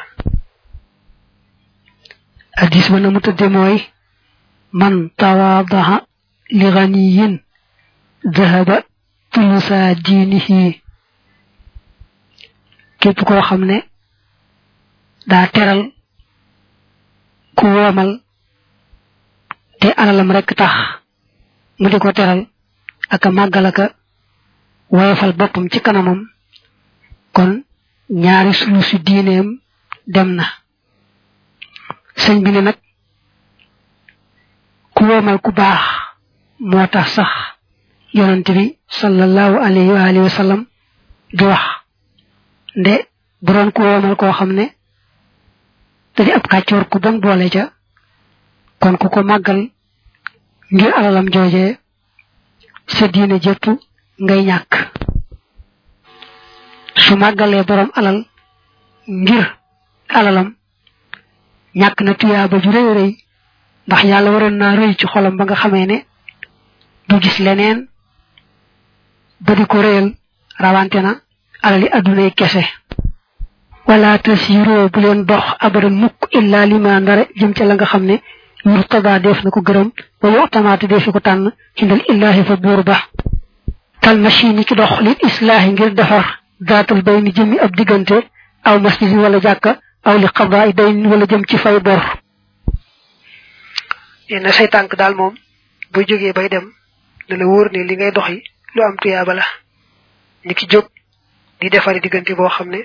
Addis 2.62 2.86
ba 2.90 2.98
na 3.00 3.10
mu 3.10 3.20
tëdde 3.20 3.46
mooy 3.48 3.76
man 4.72 4.94
tawaadaha 5.16 5.96
li 6.58 6.66
ganiyin 6.74 7.34
dahaba 8.36 8.76
tulusa 9.32 9.94
diinihi. 10.04 10.82
Képp 13.00 13.18
koo 13.28 13.40
xam 13.48 13.64
ne 13.64 13.78
daa 15.30 15.46
teral 15.54 15.80
ku 17.56 17.66
woomal 17.66 18.10
te 19.80 19.88
alalam 19.96 20.30
rekk 20.32 20.50
tax 20.60 20.74
mu 21.80 21.88
di 21.88 21.98
ko 21.98 22.12
teral 22.12 22.40
aka 23.14 23.28
màggal 23.30 23.66
woyofal 24.90 25.32
boppam 25.38 25.68
ci 25.70 25.80
kanamam. 25.80 26.20
Kon 27.32 27.62
ñaari 28.10 28.52
sulu 28.54 28.82
si 28.82 28.98
diineem 28.98 29.48
dem 30.06 30.34
na. 30.34 30.44
Sëñ 32.16 32.42
bi 32.42 32.50
ne 32.50 32.60
nag 32.60 32.76
ku 34.94 35.04
woomal 35.04 35.38
ku 35.40 35.50
baax 35.52 35.80
moo 36.58 36.86
tax 36.86 37.08
sax 37.16 37.30
sallallahu 38.88 39.56
alayhi 39.66 39.90
wa 39.96 40.02
alihi 40.08 40.22
wa 40.22 40.28
sallam 40.38 40.66
wax. 41.50 41.62
Nde 42.76 42.94
bu 43.42 43.52
doon 43.52 43.70
ku 43.72 43.82
woomal 43.82 44.16
koo 44.16 44.32
xam 44.32 44.52
ne 44.52 44.66
da 46.16 46.24
di 46.24 46.32
ab 46.32 46.46
kàccoor 46.50 46.84
ku 46.90 46.98
bon 46.98 47.20
boole 47.20 47.48
ca 47.54 47.72
kon 48.80 48.96
ku 49.00 49.08
ko 49.08 49.22
màggal 49.22 49.60
ngir 50.72 50.92
alalam 50.98 51.28
jooje 51.32 51.78
sa 52.86 53.06
diine 53.08 53.38
jëpp 53.40 53.64
ngay 54.20 54.42
ñàkk. 54.44 54.72
Su 56.96 57.16
màggalee 57.16 57.64
borom 57.68 57.90
alal 57.98 58.18
ngir 59.06 59.46
alalam 60.08 60.48
ñàkk 61.74 62.00
na 62.02 62.14
tuyaaba 62.14 62.56
ju 62.62 62.70
rëy 62.70 62.88
rëy 62.98 63.10
ndax 63.86 64.02
yàlla 64.04 64.30
waroon 64.30 64.56
naa 64.58 64.76
rëy 64.76 64.94
ci 64.98 65.06
xolam 65.06 65.36
ba 65.36 65.44
nga 65.44 65.54
xamee 65.54 65.86
ne 65.86 66.04
du 67.08 67.20
gis 67.22 67.38
leneen 67.38 67.88
ba 69.40 69.54
di 69.54 69.64
ko 69.66 69.80
réyal 69.82 70.14
rawante 70.58 71.00
na 71.00 71.12
alali 71.62 71.88
addunay 71.92 72.30
kese. 72.32 72.64
Wala 73.86 74.18
tasiroo 74.18 74.88
bu 74.92 75.00
leen 75.00 75.24
dox 75.24 75.44
abada 75.58 75.88
mukk 75.88 76.18
illa 76.38 76.66
lima 76.66 77.00
ndare 77.00 77.28
jëm 77.38 77.52
ca 77.54 77.64
la 77.64 77.74
nga 77.74 77.86
xam 77.86 78.04
ne 78.04 78.16
murtada 78.64 79.18
def 79.18 79.42
na 79.44 79.50
ko 79.50 79.60
gërëm 79.62 79.88
ba 80.20 80.28
yoxtamaate 80.28 80.86
defi 80.86 81.10
ko 81.12 81.20
tànn 81.20 81.50
indal 81.76 82.02
illahi 82.08 82.44
fa 82.44 82.56
buur 82.56 82.82
ba. 82.84 82.96
Kal 84.02 84.18
machine 84.18 84.64
ki 84.64 84.74
dox 84.80 84.92
lil 85.04 85.16
islaahi 85.28 85.70
ngir 85.72 85.90
defar 86.00 86.24
daatal 86.60 87.02
bay 87.06 87.18
ni 87.22 87.30
jëmi 87.36 87.56
ab 87.64 87.72
diggante 87.76 88.16
aw 88.68 88.76
masjid 88.86 89.12
wala 89.24 89.38
jàkka 89.40 89.70
aw 90.08 90.16
li 90.18 90.26
xabaay 90.36 90.72
day 90.72 90.92
wala 91.10 91.26
jëm 91.26 91.44
ci 91.48 91.56
fay 91.58 91.80
bor. 91.80 92.00
Yenn 94.28 94.52
say 94.52 94.68
tànk 94.68 94.94
daal 94.96 95.14
moom 95.14 95.34
bu 95.92 96.04
jógee 96.08 96.32
bay 96.32 96.48
dem 96.48 96.66
ne 97.28 97.36
la 97.36 97.44
wóor 97.44 97.70
ne 97.72 97.84
li 97.88 97.96
ngay 97.96 98.12
doxi 98.12 98.42
lu 98.74 98.82
am 98.82 98.96
tuyaaba 98.96 99.34
la. 99.34 99.44
Ni 100.44 100.54
ki 100.54 100.66
jóg 100.70 100.86
di 101.60 101.68
defari 101.68 102.00
diggante 102.00 102.34
boo 102.34 102.48
xam 102.48 102.68
ne 102.70 102.80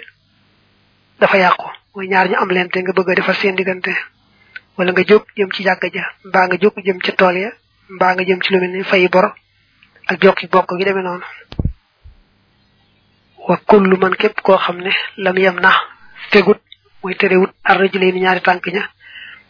dafa 1.19 1.37
yàqu. 1.37 1.67
Mooy 1.95 2.07
ñaar 2.07 2.27
ñu 2.29 2.35
am 2.35 2.49
lente 2.51 2.77
nga 2.81 2.91
bëgg 2.93 3.15
defar 3.15 3.35
seen 3.35 3.55
diggante. 3.55 3.93
Wala 4.77 4.91
nga 4.91 5.03
jóg 5.03 5.23
jëm 5.37 5.51
ci 5.53 5.63
jàkka 5.63 5.87
ja 5.93 6.03
mbaa 6.25 6.45
nga 6.47 6.57
jóg 6.61 6.73
jëm 6.85 6.99
ci 7.03 7.11
ya 7.19 7.51
nga 8.13 8.23
jëm 8.23 8.41
ci 8.41 8.53
lu 8.53 8.59
mel 8.59 8.71
ni 8.71 8.83
fay 8.83 9.07
bor 9.07 9.33
ak 10.07 10.21
jokki 10.23 10.47
bokk 10.47 10.69
gi 10.77 10.85
demee 10.85 11.03
noonu. 11.03 11.25
Wa 13.47 13.57
kullu 13.67 13.97
man 13.97 14.15
képp 14.15 14.41
koo 14.41 14.57
xam 14.57 14.77
ne 14.81 14.91
lam 15.17 15.37
yem 15.37 15.59
na 15.59 15.71
fegut 16.31 16.59
mooy 17.03 17.15
terewut 17.15 17.51
ar 17.63 17.77
rajulay 17.79 18.11
ni 18.11 18.19
ñaari 18.21 18.41
tànk 18.41 18.65
ña 18.75 18.83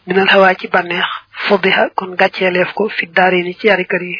minal 0.06 0.28
xawaa 0.28 0.54
ci 0.54 0.68
bànneex 0.68 1.06
fodiha 1.46 1.90
kon 1.94 2.14
gàcceeleef 2.20 2.72
ko 2.74 2.88
fi 2.88 3.06
daari 3.06 3.42
ni 3.42 3.54
ci 3.58 3.66
yari 3.66 3.84
kër 3.86 4.02
yi. 4.02 4.16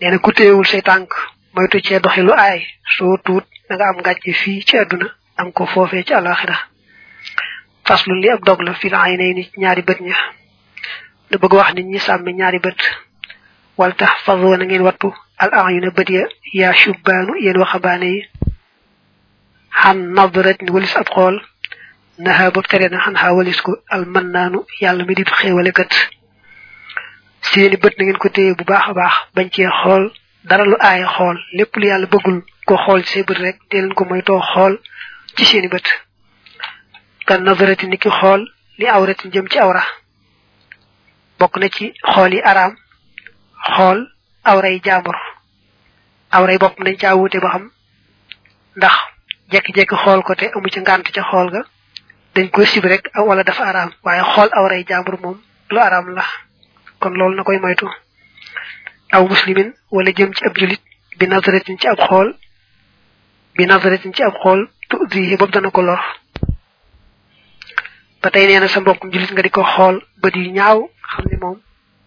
Nee 0.00 0.10
na 0.10 0.18
ku 0.18 0.30
say 0.64 0.82
tànk 0.82 1.10
moytu 1.54 1.80
cee 1.80 2.00
doxi 2.00 2.20
lu 2.22 2.32
aay 2.32 2.66
soo 2.96 3.16
tuut 3.24 3.44
da 3.68 3.74
nga 3.76 3.84
am 3.88 4.02
gàcce 4.02 4.32
fii 4.32 4.64
ci 4.64 4.76
àdduna 4.78 5.06
am 5.36 5.52
ko 5.52 5.66
foofee 5.66 6.04
ci 6.04 6.12
alaxira 6.14 6.56
faslu 7.84 8.14
li 8.14 8.28
ab 8.30 8.40
dog 8.44 8.60
la 8.62 8.74
fi 8.74 8.88
la 8.88 9.00
ay 9.02 9.16
ñaari 9.56 9.82
bët 9.82 10.00
ña. 10.00 10.16
Da 11.30 11.38
bëgg 11.38 11.52
wax 11.52 11.74
nit 11.74 11.86
ñi 11.86 11.98
sàmmi 11.98 12.32
ñaari 12.32 12.58
bët. 12.58 13.05
wal 13.78 13.92
tahfazu 13.94 14.56
na 14.56 14.64
ngeen 14.64 14.82
wattu 14.82 15.12
al 15.38 15.50
a'yuna 15.52 15.90
badiya 15.90 16.28
ya 16.52 16.72
shubanu 16.74 17.36
yen 17.40 17.56
waxabane 17.58 18.06
yi 18.14 18.28
han 19.70 19.98
nadrat 20.16 20.58
walis 20.70 20.96
ab 20.96 21.08
xol 21.14 21.36
naha 22.18 22.50
bu 22.50 22.62
tere 22.62 22.88
na 22.88 22.98
han 23.04 23.14
ha 23.16 23.32
walis 23.34 23.60
ko 23.60 23.76
al 23.88 24.04
mannanu 24.06 24.64
yalla 24.80 25.04
mi 25.04 25.14
di 25.14 25.24
xewale 25.24 25.72
kat 25.72 25.92
seeni 27.42 27.76
beut 27.76 27.94
na 27.98 28.04
ngeen 28.04 28.18
ko 28.18 28.28
teye 28.28 28.54
bu 28.54 28.64
baaxa 28.64 28.92
baax 28.94 29.14
bañ 29.34 29.48
ci 29.50 29.62
xol 29.82 30.10
dara 30.44 30.64
lu 30.64 30.76
ay 30.80 31.04
xol 31.04 31.36
lepp 31.52 31.76
lu 31.76 31.86
yalla 31.86 32.06
bëggul 32.06 32.42
ko 32.66 32.76
xol 32.76 33.04
ci 33.04 33.22
beut 33.22 33.38
rek 33.38 33.58
delen 33.70 33.92
ko 33.94 34.04
moy 34.04 34.22
to 34.22 34.40
xol 34.40 34.78
ci 35.36 35.44
seeni 35.44 35.68
beut 35.68 35.86
kan 37.26 37.40
nadrati 37.44 37.86
niki 37.86 38.08
xol 38.08 38.40
li 38.78 38.86
awratin 38.86 39.30
jëm 39.30 39.48
ci 39.48 39.58
awra 39.58 39.82
bok 41.38 41.58
na 41.58 41.68
ci 41.68 41.92
xol 42.14 42.32
yi 42.32 42.40
aram 42.42 42.72
xool 43.64 43.98
awray 44.44 44.80
jaambur 44.84 45.16
awray 46.30 46.58
bopp 46.58 46.78
dañ 46.84 46.96
caa 46.96 47.14
wuute 47.16 47.38
ba 47.40 47.48
xam 47.50 47.70
ndax 48.76 48.94
jekki-jekki 49.50 49.96
xool 49.96 50.22
ko 50.22 50.34
te 50.34 50.50
amu 50.54 50.68
ci 50.68 50.80
ngànt 50.80 51.10
ca 51.14 51.22
xool 51.30 51.50
ga 51.50 51.62
dañ 52.34 52.50
ko 52.50 52.64
sib 52.64 52.84
rek 52.84 53.10
wala 53.16 53.42
dafa 53.42 53.64
araam. 53.64 53.90
Waaye 54.04 54.22
xool 54.22 54.48
awray 54.52 54.84
jaambur 54.88 55.18
moom 55.20 55.40
lu 55.70 55.78
araam 55.80 56.08
la. 56.14 56.24
Kon 57.00 57.10
loolu 57.14 57.36
na 57.36 57.42
koy 57.42 57.58
moytu. 57.58 57.86
Aw 59.12 59.26
muslimin 59.28 59.72
wala 59.90 60.10
jëm 60.12 60.34
ci 60.34 60.44
ab 60.44 60.56
julit 60.58 60.80
bi 61.18 61.26
nazaratin 61.26 61.78
ci 61.78 61.86
ab 61.88 61.98
xool 61.98 62.34
bi 63.54 63.66
nazaratin 63.66 64.12
ci 64.12 64.22
ab 64.22 64.34
xool 64.42 64.68
tuuti 64.88 65.36
boobu 65.36 65.52
dana 65.52 65.70
ko 65.70 65.82
lor. 65.82 66.00
Ba 68.22 68.30
tey 68.30 68.46
nee 68.46 68.60
na 68.60 68.68
sa 68.68 68.80
mbokkum 68.80 69.10
julit 69.12 69.30
nga 69.32 69.42
di 69.42 69.50
ko 69.50 69.62
bët 70.22 70.34
yu 70.36 70.52
ñaaw 70.52 70.78
xam 71.12 71.24
ne 71.30 71.36
moom 71.40 71.58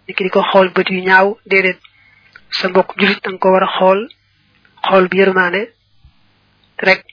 ni 0.09 0.15
ki 0.15 0.23
di 0.25 0.29
ko 0.33 0.41
xool 0.41 0.69
bët 0.73 0.89
yu 0.89 1.01
ñaaw 1.05 1.37
déedéet. 1.45 1.77
Sa 2.49 2.67
mbokkum 2.67 2.97
julit 2.99 3.21
da 3.23 3.29
nga 3.31 3.37
ko 3.37 3.51
war 3.53 3.63
a 3.63 3.67
xool 3.77 3.99
xool 4.87 5.07
bi 5.07 5.17
yërmaande 5.21 5.61
rek. 6.81 7.03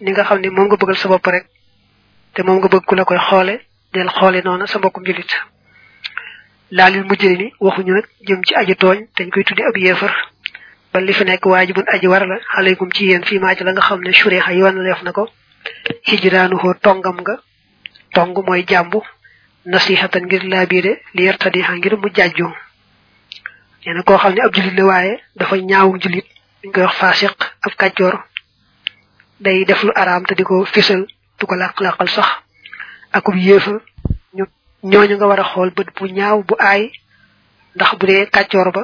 Ni 0.00 0.10
nga 0.12 0.22
xam 0.24 0.38
ne 0.40 0.48
moom 0.50 0.66
nga 0.70 0.76
bëggal 0.78 0.96
sa 0.96 1.08
bopp 1.08 1.26
rek 1.26 1.46
te 2.34 2.42
moom 2.42 2.58
nga 2.62 2.68
bëgg 2.68 2.84
ku 2.86 2.94
la 2.94 3.04
koy 3.04 3.18
xoole 3.18 3.54
del 3.92 4.08
xoole 4.08 4.42
noonu 4.44 4.66
sa 4.66 4.78
mbokkum 4.78 5.04
julit 5.04 5.32
mujjëri 7.08 7.36
ni 7.36 7.52
waxuñu 7.60 7.94
nag 7.94 8.06
jëm 8.26 8.44
ci 8.46 8.54
aji 8.54 8.74
tooñ 8.76 8.98
dañ 9.16 9.28
koy 9.30 9.42
tuddi 9.44 9.62
ab 9.62 9.76
yéefar. 9.76 10.14
Ba 10.92 11.00
li 11.00 11.12
fi 11.12 11.24
nekk 11.24 11.44
waajibun 11.46 11.84
aji 11.88 12.06
war 12.06 12.24
la 12.26 12.38
xaleykum 12.54 12.92
ci 12.92 13.06
yéen 13.10 13.24
fii 13.24 13.38
maa 13.40 13.56
ci 13.56 13.64
la 13.64 13.72
nga 13.72 13.80
xam 13.82 14.00
ne 14.02 14.12
suriha 14.12 14.52
yoon 14.54 14.78
leef 14.86 15.02
na 15.02 15.10
ko. 15.12 15.26
Hijraanuhoo 16.06 16.74
tongam 16.80 17.18
nga. 17.20 17.42
Tong 18.14 18.34
mooy 18.46 18.62
jàmbu 18.66 19.02
nasihatan 19.64 20.24
ngir 20.26 20.42
laabiire 20.48 20.92
li 21.14 21.24
yartadiha 21.24 21.76
ngir 21.76 21.96
mu 21.96 22.08
jàjju 22.14 22.46
nee 23.84 23.94
na 23.94 24.02
koo 24.02 24.18
xam 24.18 24.34
ne 24.34 24.40
ab 24.42 24.52
julit 24.54 24.74
la 24.78 24.84
waaye 24.84 25.20
dafa 25.36 25.56
ñaawu 25.56 25.98
julit 26.00 26.26
ñu 26.64 26.72
koy 26.72 26.82
wax 26.82 26.94
faasiq 26.98 27.36
ab 27.62 27.72
kàccoor. 27.76 28.24
Day 29.40 29.64
def 29.64 29.82
lu 29.82 29.92
araam 29.94 30.24
te 30.26 30.34
di 30.34 30.42
ko 30.44 30.64
fisal 30.64 31.06
du 31.38 31.46
ko 31.46 31.54
làq-làqal 31.54 32.08
sax. 32.08 32.28
Akub 33.12 33.34
yéefar 33.36 33.80
ñu 34.34 34.44
ñooñu 34.82 35.16
nga 35.16 35.26
war 35.26 35.40
a 35.40 35.44
xool 35.44 35.70
bët 35.70 35.88
bu 35.96 36.06
ñaaw 36.12 36.42
bu 36.44 36.54
aay 36.58 36.92
ndax 37.74 37.94
bu 37.98 38.06
dee 38.06 38.26
kàccoor 38.26 38.70
ba 38.72 38.82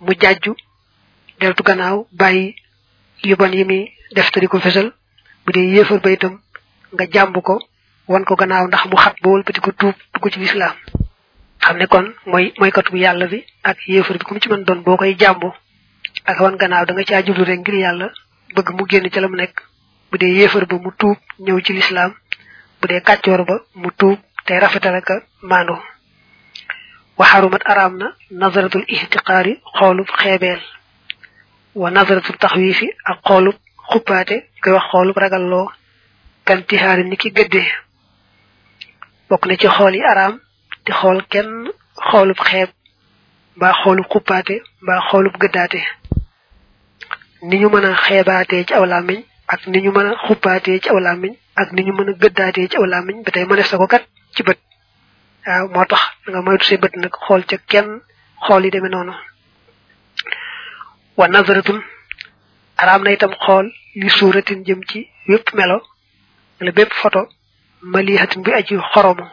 mu 0.00 0.12
jàjju 0.20 0.54
deltu 1.40 1.62
gannaaw 1.62 2.06
bàyyi 2.12 2.54
yu 3.24 3.36
bon 3.36 3.52
yi 3.52 3.64
muy 3.64 3.90
def 4.14 4.30
te 4.30 4.40
di 4.40 4.46
ko 4.46 4.60
fesal 4.60 4.92
bu 5.44 5.52
dee 5.52 5.74
yéefar 5.74 6.00
ba 6.00 6.10
itam 6.10 6.40
nga 6.92 7.04
jàmb 7.12 7.36
ko 7.42 7.58
wan 8.08 8.24
ko 8.24 8.34
gannaaw 8.36 8.66
ndax 8.66 8.84
mu 8.90 8.96
xat 8.96 9.16
ba 9.22 9.28
wëlbati 9.30 9.60
ko 9.60 9.72
tuub 9.72 9.94
dugg 10.14 10.32
ci 10.32 10.38
lislaam. 10.40 10.74
Xam 11.60 11.76
ne 11.78 11.86
kon 11.86 12.14
mooy 12.26 12.52
mooy 12.58 12.70
katu 12.70 12.96
yàlla 12.96 13.26
bi 13.26 13.44
ak 13.62 13.78
yéefar 13.88 14.18
bi 14.18 14.24
ku 14.24 14.34
mu 14.34 14.40
ci 14.40 14.48
mën 14.48 14.64
doon 14.64 14.82
boo 14.82 14.96
koy 14.96 15.14
jàmbu 15.18 15.52
ak 16.24 16.40
wan 16.40 16.56
gannaaw 16.56 16.84
da 16.86 16.92
nga 16.94 17.04
caa 17.04 17.22
jublu 17.24 17.44
rek 17.44 17.58
ngir 17.60 17.74
yàlla 17.74 18.10
bëgg 18.54 18.70
mu 18.76 18.86
génn 18.88 19.10
ci 19.10 19.20
la 19.20 19.28
mu 19.28 19.36
bu 20.10 20.18
dee 20.18 20.34
yéefar 20.38 20.66
ba 20.66 20.76
mu 20.78 20.90
tuub 20.98 21.16
ñëw 21.38 21.60
ci 21.60 21.72
lislaam 21.72 22.14
bu 22.80 22.86
dee 22.88 23.00
kàccoor 23.00 23.44
ba 23.44 23.60
mu 23.74 23.90
tuub 23.96 24.18
te 24.44 24.58
rafetal 24.60 24.94
ak 24.94 25.08
maandu. 25.42 25.74
Waxarumat 27.18 27.62
araam 27.64 27.96
na 27.96 28.12
nazaratul 28.30 28.84
ihtiqaari 28.88 29.60
xoolub 29.78 30.06
xeebeel. 30.18 30.60
Wa 31.74 31.90
nazaratul 31.90 32.36
taxwiifi 32.38 32.88
ak 33.04 33.18
xoolub 33.24 33.54
xuppaate 33.90 34.36
koy 34.62 34.72
wax 34.72 34.84
xoolub 34.90 35.16
ragalloo 35.16 35.70
bokk 39.28 39.46
na 39.46 39.56
ci 39.56 39.68
xool 39.68 39.94
yi 39.94 40.02
araam 40.12 40.34
di 40.84 40.92
xool 40.92 41.18
kenn 41.32 41.50
xoolub 42.10 42.38
xeeb 42.48 42.70
mbaa 43.56 43.72
xoolub 43.82 44.06
xuppaate 44.12 44.54
mbaa 44.82 45.00
xoolub 45.10 45.34
gëddaate. 45.42 45.80
Ni 47.42 47.56
ñu 47.60 47.68
mën 47.68 47.84
a 47.84 47.94
xeebaatee 48.04 48.64
ci 48.66 48.74
aw 48.74 48.84
làmmiñ 48.84 49.20
ak 49.48 49.66
ni 49.66 49.78
ñu 49.82 49.90
mën 49.92 50.06
a 50.06 50.16
xuppaatee 50.26 50.80
ci 50.82 50.88
aw 50.88 50.98
làmmiñ 50.98 51.34
ak 51.56 51.72
ni 51.72 51.82
ñu 51.82 51.92
mën 51.92 52.08
a 52.10 52.12
gëddaatee 52.22 52.68
ci 52.68 52.76
aw 52.76 52.84
làmmiñ 52.84 53.22
ba 53.24 53.30
tey 53.30 53.44
mënees 53.44 53.72
na 53.72 53.78
ko 53.78 53.86
kat 53.86 54.04
ci 54.34 54.42
bët. 54.42 54.58
Waaw 55.46 55.68
moo 55.68 55.84
tax 55.84 56.02
nga 56.28 56.40
moytu 56.42 56.64
say 56.64 56.76
bët 56.78 56.94
nag 56.96 57.12
xool 57.26 57.42
ca 57.46 57.56
kenn 57.70 58.00
xool 58.46 58.64
yi 58.64 58.70
demee 58.70 58.90
noonu. 58.90 59.12
Wa 61.16 61.28
nazaratun 61.28 61.80
araam 62.76 63.02
na 63.04 63.10
itam 63.12 63.32
xool 63.44 63.66
li 63.94 64.08
suuratin 64.10 64.64
jëm 64.66 64.80
ci 64.90 65.08
wépp 65.28 65.54
melo 65.54 65.78
wala 66.60 66.72
bépp 66.72 66.92
photo 66.92 67.28
malihatin 67.92 68.42
bi 68.44 68.50
aji 68.58 68.76
xoromu 68.92 69.26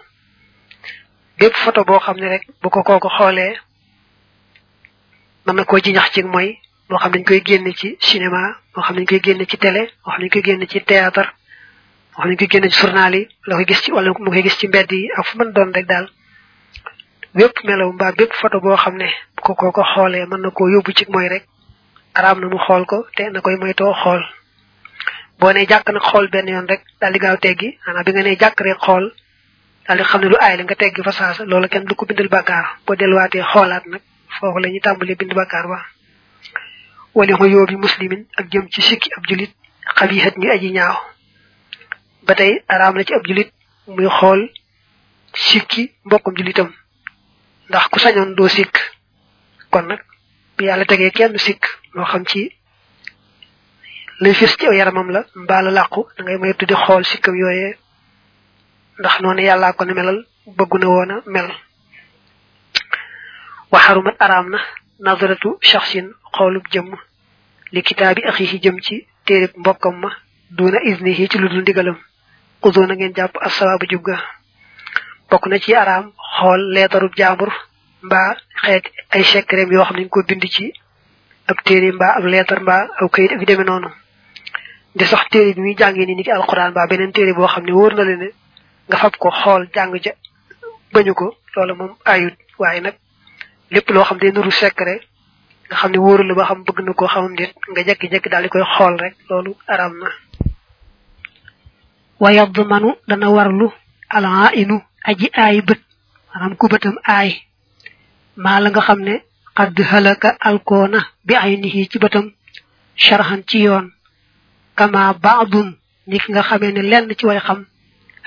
bépp 1.39 1.55
photo 1.63 1.83
boo 1.87 1.99
xam 2.05 2.17
ne 2.21 2.27
rek 2.33 2.43
bu 2.61 2.69
ko 2.69 2.83
kooku 2.83 3.09
xoolee 3.17 3.53
mën 5.45 5.55
na 5.55 5.63
koo 5.65 5.79
jiñax 5.83 6.11
ci 6.13 6.21
mooy 6.23 6.49
moo 6.89 6.97
xam 6.99 7.11
dañ 7.13 7.23
koy 7.27 7.41
génne 7.45 7.71
ci 7.79 7.97
cinéma 7.99 8.41
moo 8.75 8.83
xam 8.85 8.95
dañ 8.97 9.05
koy 9.09 9.19
génne 9.23 9.45
ci 9.45 9.57
télé 9.57 9.81
moo 10.05 10.11
xam 10.13 10.21
dañ 10.21 10.29
koy 10.33 10.41
génne 10.45 10.65
ci 10.67 10.79
théâtre 10.81 11.25
moo 12.13 12.21
xam 12.21 12.29
dañ 12.29 12.37
koy 12.37 12.47
génne 12.51 12.69
ci 12.69 12.79
journal 12.81 13.15
yi 13.15 13.27
la 13.47 13.55
koy 13.55 13.65
gis 13.67 13.81
ci 13.83 13.91
wala 13.91 14.13
koy 14.13 14.43
gis 14.43 14.57
ci 14.59 14.67
mbedd 14.67 14.91
yi 14.91 15.09
ak 15.17 15.25
fu 15.25 15.37
mën 15.37 15.51
doon 15.51 15.71
rek 15.73 15.85
daal. 15.87 16.07
Bépp 17.33 17.63
melaw 17.63 17.91
mbaa 17.93 18.11
bépp 18.11 18.33
photo 18.33 18.59
boo 18.59 18.75
xam 18.77 18.95
ne 18.97 19.07
bu 19.35 19.41
ko 19.41 19.55
kooku 19.55 19.81
xoolee 19.93 20.25
mën 20.25 20.41
na 20.41 20.49
koo 20.51 20.69
yóbbu 20.69 20.91
ci 20.93 21.05
mooy 21.09 21.27
rek 21.27 21.43
araam 22.13 22.39
na 22.39 22.47
mu 22.47 22.57
xool 22.59 22.85
ko 22.85 23.05
te 23.15 23.23
na 23.29 23.41
koy 23.41 23.55
moytoo 23.57 23.93
xool. 23.93 24.21
Boo 25.39 25.51
ne 25.53 25.65
jàkk 25.65 25.89
nag 25.93 26.01
xool 26.09 26.27
benn 26.29 26.47
yoon 26.47 26.67
rek 26.67 26.81
daal 27.01 27.13
di 27.13 27.19
gaaw 27.19 27.37
teggi. 27.37 27.77
Maanaam 27.85 28.03
bi 28.05 28.11
nga 28.11 28.23
ne 28.23 28.35
jàkk 28.41 28.59
rek 28.61 28.77
xool 28.85 29.05
daal 29.87 29.97
di 29.97 30.03
xam 30.03 30.21
ne 30.21 30.27
lu 30.29 30.37
aay 30.39 30.57
la 30.57 30.63
nga 30.63 30.75
teggi 30.75 31.01
fa 31.03 31.11
saasa 31.11 31.45
loolu 31.45 31.67
kenn 31.67 31.85
du 31.85 31.95
ko 31.95 32.05
bindal 32.05 32.27
bàkkaar. 32.29 32.65
Boo 32.85 32.95
delluwaatee 32.95 33.43
xoolaat 33.51 33.85
nag 33.85 34.01
foofu 34.39 34.59
la 34.59 34.67
ñuy 34.69 34.79
tàmbalee 34.79 35.15
bind 35.15 35.33
bàkkaar 35.33 35.67
ba. 35.67 35.79
Wali 37.13 37.33
xo 37.33 37.45
yóobi 37.45 37.75
muslimin 37.75 38.25
ak 38.37 38.45
jëm 38.51 38.67
ci 38.71 38.81
sikki 38.81 39.09
ab 39.17 39.23
julit 39.29 39.51
ñu 40.37 40.51
aji 40.51 40.71
ñaaw. 40.71 40.95
Ba 42.23 42.35
tey 42.35 42.63
araam 42.67 42.95
na 42.95 43.03
ci 43.03 43.13
ab 43.13 43.25
julit 43.27 43.51
muy 43.87 44.07
xool 44.09 44.49
sikki 45.33 45.91
mbokkum 46.05 46.35
julitam 46.37 46.71
ndax 47.69 47.87
ku 47.89 47.99
sañoon 47.99 48.35
doo 48.35 48.47
sikk. 48.47 48.75
Kon 49.71 49.83
nag 49.87 49.99
bi 50.57 50.65
yàlla 50.65 50.85
tegee 50.85 51.11
kenn 51.11 51.37
sikk 51.37 51.63
moo 51.93 52.05
xam 52.05 52.25
ci 52.25 52.51
lay 54.21 54.33
fis 54.33 54.55
ci 54.57 54.65
yaramam 54.65 55.09
la 55.11 55.21
mbaa 55.35 55.61
la 55.61 55.71
làqu 55.71 56.01
da 56.17 56.23
ngay 56.23 56.37
may 56.37 56.53
tuddi 56.53 56.73
xool 56.75 57.03
sikkam 57.05 57.35
yooyee. 57.35 57.77
Ndax 58.99 59.19
noonu 59.21 59.41
yàllaa 59.41 59.73
ko 59.73 59.85
ne 59.85 59.93
melal 59.93 60.25
bëggu 60.57 60.77
na 60.79 60.87
woon 60.87 61.11
a 61.11 61.21
mel. 61.25 61.49
Waxarumat 63.71 64.15
araam 64.19 64.49
na 64.49 64.59
nazaratu 64.99 65.57
shaxsin 65.61 66.07
xoolub 66.35 66.65
jëmm. 66.73 66.91
Li 67.73 67.81
kitaabi 67.81 68.21
axihi 68.29 68.59
jëm 68.63 68.77
ci 68.85 68.95
téerib 69.25 69.51
mbokkam 69.57 69.95
ma 70.01 70.09
duna 70.57 70.79
isnihi 70.83 71.27
ci 71.29 71.37
lu 71.37 71.49
dul 71.49 71.61
ndigalam. 71.61 71.97
Udo 72.63 72.85
na 72.85 72.93
ngeen 72.95 73.13
jàpp 73.17 73.35
asawaabu 73.41 73.85
jub 73.91 74.03
ga. 74.03 74.17
Bokk 75.29 75.47
na 75.47 75.57
ci 75.59 75.73
araam 75.75 76.11
xool 76.37 76.61
leetarub 76.73 77.13
jaambur 77.17 77.51
mbaa 78.03 78.35
xeet 78.61 78.85
ay 79.11 79.23
secret 79.23 79.69
yoo 79.71 79.83
xam 79.85 79.97
téere 81.65 81.91
mbaa 81.91 82.15
ab 82.17 82.25
leetar 82.25 82.59
mbaa 82.61 82.87
aw 83.01 83.07
kayit 83.09 83.31
ak 83.31 83.45
demee 83.47 83.65
noonu. 83.65 83.89
Di 84.95 85.05
sax 85.05 85.29
téere 85.31 85.53
bi 85.53 85.61
muy 85.61 85.75
jàngee 85.77 86.05
ni 86.05 86.15
ni 86.15 86.23
ki 86.23 86.31
alquran 86.31 86.71
ba 86.73 86.87
beneen 86.87 87.11
téere 87.11 87.33
boo 87.33 87.47
xam 87.47 87.63
ne 87.65 87.71
wóor 87.71 87.93
na 87.95 88.03
le 88.03 88.15
ne 88.17 88.27
nga 88.87 88.97
fab 88.97 89.15
ko 89.17 89.29
xool 89.31 89.67
jàng 89.73 89.93
ja 90.03 90.11
bañu 90.93 91.13
ko 91.13 91.35
loolu 91.55 91.75
moom 91.75 91.95
ayut. 92.05 92.33
Waaye 92.59 92.81
nag 92.81 92.95
lépp 93.71 93.89
loo 93.89 94.03
xam 94.03 94.17
ne 94.21 94.31
nuru 94.31 94.51
secret 94.51 95.01
nga 95.69 95.75
xam 95.77 95.91
ne 95.91 95.97
wóoru 95.97 96.23
la 96.23 96.33
ba 96.35 96.45
xam 96.45 96.63
bëgg 96.63 96.79
na 96.85 96.93
koo 96.93 97.07
xamam 97.07 97.35
déet 97.35 97.53
nga 97.71 97.81
jekki-jekki 97.83 98.29
daal 98.29 98.43
di 98.43 98.49
koy 98.49 98.61
xool 98.77 98.97
rek 98.99 99.15
loolu 99.29 99.55
araam 99.67 99.93
na. 99.99 100.09
Wa 102.19 102.31
yadmanu 102.31 102.95
dana 103.07 103.29
warlu 103.29 103.71
ala 104.09 104.51
inu 104.61 104.77
aji 105.09 105.27
aay 105.33 105.61
bët 105.61 105.81
maanaam 106.33 106.55
ku 106.55 106.67
bëtam 106.67 106.95
aay. 107.07 107.29
Maa 108.35 108.59
la 108.59 108.69
nga 108.69 108.81
xam 108.81 108.99
ne 109.01 109.15
xadd 109.57 109.77
halaka 109.91 110.29
alkoona 110.39 110.99
bi 111.25 111.33
ay 111.35 111.57
nihi 111.57 111.89
ci 111.89 111.97
bëtam 111.99 112.25
sharhan 112.95 113.41
ci 113.49 113.57
yoon. 113.65 113.89
Kama 114.75 115.13
baadun 115.23 115.69
ni 116.07 116.19
ki 116.19 116.31
nga 116.31 116.43
xamee 116.43 116.71
ne 116.71 116.81
lenn 116.81 117.15
ci 117.17 117.25
way 117.25 117.39
xam 117.39 117.65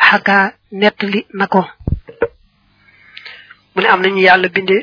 xakaa 0.09 0.53
nettali 0.73 1.27
na 1.39 1.47
ko. 1.47 1.63
Mu 3.75 3.83
ne 3.83 3.89
am 3.89 4.01
nañu 4.03 4.21
yàlla 4.27 4.49
bindee 4.49 4.83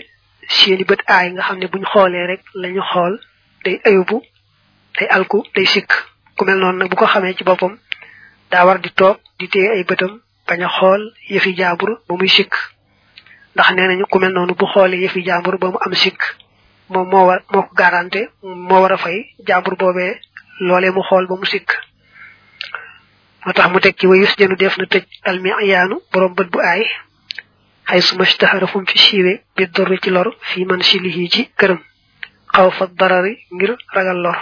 seeni 0.49 0.83
bët 0.83 1.01
aay 1.07 1.27
nga 1.31 1.41
xam 1.47 1.57
ne 1.59 1.67
buñ 1.67 1.83
xoolee 1.91 2.27
rek 2.27 2.41
lañu 2.61 2.81
xool 2.91 3.13
day 3.63 3.79
ayubu 3.85 4.21
day 4.97 5.07
alku 5.15 5.43
day 5.55 5.65
sikk. 5.65 5.91
Ku 6.37 6.45
mel 6.45 6.57
noonu 6.59 6.77
nag 6.79 6.89
bu 6.89 6.95
ko 6.95 7.05
xamee 7.05 7.33
ci 7.37 7.43
boppam 7.43 7.77
daa 8.51 8.65
war 8.65 8.79
di 8.79 8.89
toog 8.99 9.17
di 9.39 9.47
téye 9.47 9.69
ay 9.71 9.83
bëtam 9.83 10.19
bañ 10.47 10.61
a 10.63 10.69
xool 10.69 11.01
yëfi 11.29 11.55
jaambur 11.57 11.91
ba 12.07 12.15
muy 12.15 12.27
sikk. 12.29 12.53
Ndax 13.55 13.69
nee 13.71 13.87
nañu 13.87 14.05
ku 14.11 14.19
mel 14.19 14.33
noonu 14.33 14.53
bu 14.55 14.65
xoolee 14.65 15.01
yëfi 15.05 15.23
jaambur 15.25 15.57
ba 15.57 15.67
mu 15.71 15.77
am 15.85 15.93
sikk 15.93 16.19
moom 16.89 17.07
moo 17.09 17.25
war 17.27 17.41
moo 17.53 17.61
ko 17.63 17.73
garanté 17.75 18.29
moo 18.43 18.81
war 18.81 18.91
a 18.93 18.97
fay 18.97 19.17
jaambur 19.47 19.75
boobee 19.77 20.19
loolee 20.59 20.91
mu 20.91 21.01
xool 21.03 21.27
ba 21.27 21.35
mu 21.35 21.45
sikk. 21.45 21.69
Moo 23.45 23.53
tax 23.53 23.69
mu 23.71 23.79
teg 23.79 23.95
ci 23.97 24.07
wayus 24.07 24.35
jënu 24.37 24.55
def 24.55 24.77
na 24.77 24.85
tëj 24.85 25.03
almi 25.23 25.49
yaanu 25.67 25.99
borom 26.11 26.33
bët 26.35 26.49
bu 26.51 26.59
aay. 26.59 26.83
Xay 27.87 28.01
suma 28.01 28.25
stahara 28.25 28.67
fum 28.67 28.85
fi 28.87 28.97
siiwe 28.97 29.43
bi 29.55 29.67
dorri 29.67 29.99
ci 29.99 30.09
lor 30.09 30.35
fi 30.39 30.65
man 30.65 30.81
silihi 30.81 31.29
ci 31.29 31.49
këram. 31.57 31.79
Xaw 32.53 32.69
fa 32.71 32.87
darari 32.87 33.37
ngir 33.51 33.75
ragal 33.93 34.17
lor. 34.21 34.37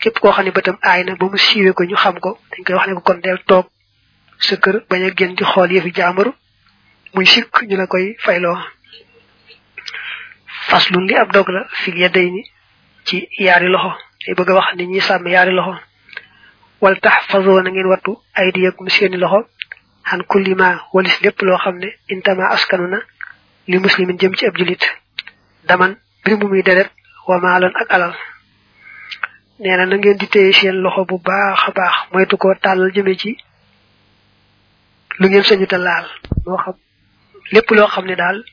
Képp 0.00 0.18
koo 0.18 0.32
xam 0.32 0.44
ne 0.44 0.50
bëtam 0.50 0.78
aay 0.82 1.04
na 1.04 1.14
ba 1.16 1.26
mu 1.26 1.36
siiwe 1.38 1.72
ko 1.72 1.84
ñu 1.84 1.96
xam 1.96 2.18
ko 2.20 2.38
dañ 2.50 2.64
koy 2.64 2.74
wax 2.74 2.86
ne 2.88 2.94
ko 2.94 3.00
kon 3.00 3.20
del 3.20 3.38
toog 3.46 3.66
sa 4.38 4.56
kër 4.56 4.84
bañ 4.90 5.02
a 5.04 5.10
génn 5.16 5.34
di 5.34 5.44
xool 5.44 5.70
yëfi 5.72 5.92
jaambaru 5.94 6.32
muy 7.14 7.26
sikk 7.26 7.62
ñu 7.68 7.76
la 7.76 7.86
koy 7.86 8.16
fayloo. 8.24 8.58
Faslun 10.68 11.06
li 11.06 11.14
ab 11.14 11.32
dog 11.32 11.48
la 11.48 11.62
fil 11.82 11.96
yaday 11.98 12.30
ni 12.30 12.42
ci 13.04 13.28
yaari 13.38 13.68
loxo. 13.68 13.92
Day 14.26 14.34
bëgg 14.34 14.50
wax 14.50 14.74
ni 14.76 14.86
ñi 14.86 15.00
sàmm 15.00 15.26
yaari 15.28 15.52
loxo. 15.52 15.74
Wal 16.80 16.98
tax 17.00 17.26
fasoo 17.30 17.60
na 17.62 17.70
ngeen 17.70 17.86
wattu 17.86 18.12
ay 18.34 18.52
di 18.52 18.60
yëg 18.60 18.74
mu 18.80 18.90
seeni 18.90 19.16
loxo. 19.16 19.46
Xan 20.04 20.22
kulli 20.30 20.54
ma 20.54 20.68
walis 20.92 21.20
lépp 21.22 21.40
loo 21.42 21.56
xam 21.58 21.78
ne 21.78 21.88
intama 22.08 22.48
askanu 22.50 22.86
na 22.88 22.98
li 23.66 23.78
muslimin 23.78 24.18
jëm 24.18 24.34
ci 24.36 24.46
ab 24.46 24.56
julit 24.56 24.82
daman 25.68 25.96
bir 26.24 26.36
mu 26.38 26.62
deret 26.62 26.90
wa 27.26 27.38
maaloon 27.40 27.72
ak 27.74 27.90
alal. 27.90 28.14
Nee 29.58 29.76
na 29.76 29.86
ngeen 29.86 30.16
di 30.18 30.26
téye 30.28 30.52
seen 30.52 30.76
loxo 30.82 31.04
bu 31.04 31.18
baax 31.18 31.72
baax 31.74 31.94
moytu 32.12 32.36
ko 32.36 32.54
tàllal 32.54 32.92
jëme 32.94 33.16
ci 33.16 33.36
lu 35.18 35.28
ngeen 35.28 35.42
sañu 35.44 35.66
ta 35.66 35.78
laal. 35.78 36.06
Moo 36.46 36.56
xam 36.58 36.74
lépp 37.52 37.70
loo 37.70 37.86
xam 37.88 38.04
ne 38.06 38.14
daal 38.16 38.44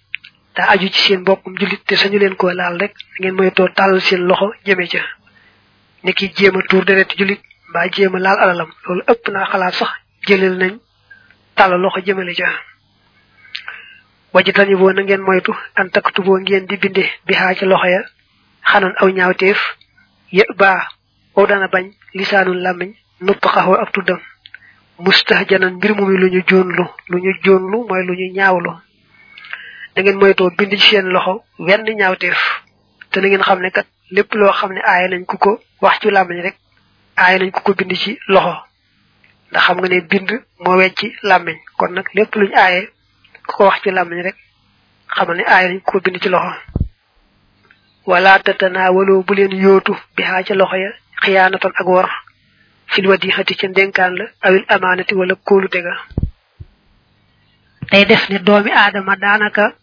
daa 0.56 0.70
aju 0.72 0.88
ci 0.90 1.02
seen 1.02 1.24
bokkum 1.24 1.54
julit 1.60 1.84
te 1.86 1.96
sañu 1.96 2.18
leen 2.20 2.36
koo 2.36 2.50
laal 2.52 2.80
rek 2.80 2.94
ngeen 3.20 3.36
moytoo 3.36 3.68
tàllal 3.76 4.02
seen 4.02 4.22
loxo 4.28 4.54
jëme 4.66 4.88
ca 4.88 5.00
ni 6.04 6.14
ki 6.14 6.32
jéem 6.36 6.56
a 6.58 6.62
tuur 6.70 6.84
julit 7.18 7.42
mbaa 7.70 7.88
jéem 7.92 8.16
a 8.16 8.20
laal 8.20 8.40
alalam. 8.44 8.70
Loolu 8.86 9.04
ëpp 9.12 9.30
naa 9.32 9.46
xalaat 9.52 9.74
sax 9.74 9.90
jëlal 10.28 10.58
nañ 10.58 10.74
tàllal 11.56 11.82
loxo 11.82 12.00
jëmale 12.06 12.34
ca. 12.36 12.50
Wajitani 14.34 14.76
boo 14.76 14.92
na 14.92 15.02
ngeen 15.04 15.22
moytu 15.22 15.54
an 15.76 15.90
takkatu 15.94 16.22
boo 16.24 16.38
ngeen 16.40 16.66
di 16.70 16.78
binde 16.78 17.04
bi 17.26 17.34
xaa 17.34 17.54
ca 17.56 17.66
loxo 17.66 17.88
ya 17.96 18.02
xanan 18.70 18.94
aw 19.02 19.08
ñaawteef 19.10 19.60
yë 20.38 20.44
baa 20.60 20.82
wow 21.36 21.46
dana 21.48 21.68
bañ 21.68 21.86
lisaanul 22.18 22.62
làmmiñ 22.66 22.92
nupp 23.26 23.46
xaxoo 23.54 23.76
ak 23.84 23.92
tuddam. 23.94 24.20
Mustahjanan 25.00 25.74
mbir 25.78 25.92
mu 25.96 26.06
mi 26.06 26.18
lu 26.18 26.28
ñu 26.34 26.42
joonlu 26.50 26.86
lu 27.10 27.18
ñu 27.24 27.32
joonlu 27.44 27.78
mooy 27.88 28.04
lu 28.08 28.14
ñu 28.20 28.34
ñaawlu. 28.38 28.72
Da 29.96 30.02
ngeen 30.02 30.18
moytoo 30.20 30.50
bind 30.58 30.72
ci 30.72 30.88
seen 30.90 31.08
loxo 31.16 31.44
wenn 31.60 31.84
ñaawteef. 32.00 32.40
Te 33.12 33.20
na 33.22 33.28
ngeen 33.28 33.42
xam 33.44 33.60
ne 33.62 33.70
kat 33.72 33.86
lépp 34.16 34.32
loo 34.40 34.52
xam 34.60 34.72
ne 34.74 34.82
aaya 34.92 35.08
nañ 35.08 35.24
ku 35.30 35.38
ko 35.38 35.52
wax 35.82 35.96
ci 36.02 36.08
làmmiñ 36.16 36.40
rek 36.48 36.56
aaya 37.22 37.38
nañ 37.40 37.52
ku 37.52 37.62
ko 37.66 37.72
bind 37.78 37.94
ci 38.04 38.12
loxo. 38.34 38.56
Ndax 39.52 39.64
xam 39.66 39.78
nga 39.80 39.88
ne 39.90 40.02
bind 40.12 40.30
moo 40.64 40.78
wecci 40.82 41.08
làmmiñ. 41.30 41.58
Kon 41.78 41.92
nag 41.94 42.08
lépp 42.16 42.36
luñ 42.36 42.52
aaye 42.56 42.82
ku 43.48 43.52
ko 43.58 43.64
wax 43.68 43.82
ci 43.84 43.90
làmmiñ 43.92 44.22
rek 44.28 44.38
xamal 45.16 45.38
ne 45.38 45.44
aaye 45.54 45.68
nañ 45.70 45.80
ko 45.82 46.00
bind 46.04 46.18
ci 46.22 46.30
loxo. 46.30 46.54
Wala 48.06 48.40
tatanawalo 48.40 49.24
bu 49.28 49.34
leen 49.34 49.54
yootu 49.64 49.94
bi 50.16 50.24
xaa 50.24 50.56
loxo 50.62 50.76
ya 50.84 50.90
xiyaanatan 51.24 51.72
ak 51.80 51.88
wor. 51.88 52.10
Fil 52.92 53.08
wadixati 53.08 53.56
ca 53.56 53.68
ndenkaan 53.68 54.14
la 54.20 54.26
awil 54.46 54.66
amaanati 54.68 55.16
wala 55.16 55.36
kóolute 55.36 55.80
ga. 55.86 55.94
Day 57.92 58.06
def 58.06 58.30
ne 58.30 58.38
doomi 58.40 58.72
aadama 58.72 59.16
daanaka 59.16 59.74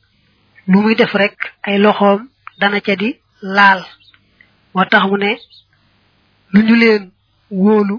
lu 0.70 0.78
muy 0.82 0.94
def 0.94 1.12
rek 1.14 1.36
ay 1.66 1.78
loxoom 1.78 2.28
dana 2.60 2.80
ca 2.80 2.94
di 2.96 3.08
laal. 3.42 3.82
Moo 4.74 4.84
tax 4.90 5.04
mu 5.10 5.16
ne 5.18 5.30
lu 6.52 6.60
ñu 6.62 6.74
leen 6.82 7.10
wóolu 7.50 7.96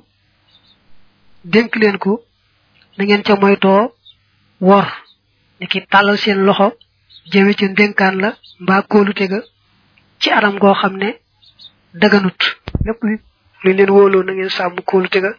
dénk 1.53 1.75
leen 1.75 1.97
ko 1.97 2.23
na 2.97 3.03
ngeen 3.05 3.23
ca 3.23 3.35
moytoo 3.35 3.93
wor 4.61 4.85
ni 5.59 5.67
ki 5.67 5.79
tàllal 5.91 6.17
seen 6.17 6.45
loxo 6.45 6.67
jëme 7.31 7.53
ca 7.59 7.65
ndénkaan 7.67 8.15
la 8.21 8.29
mbaa 8.59 8.81
kóolute 8.81 9.25
ga 9.31 9.39
ci 10.19 10.29
anam 10.31 10.57
goo 10.59 10.73
xam 10.73 10.97
ne 10.97 11.09
daganut. 11.93 12.39
Lépp 12.85 13.01
luñ 13.03 13.75
leen 13.77 13.89
wóoloo 13.89 14.23
na 14.23 14.31
ngeen 14.33 14.49
sàmm 14.49 14.75
kóolute 14.85 15.19
ga 15.21 15.31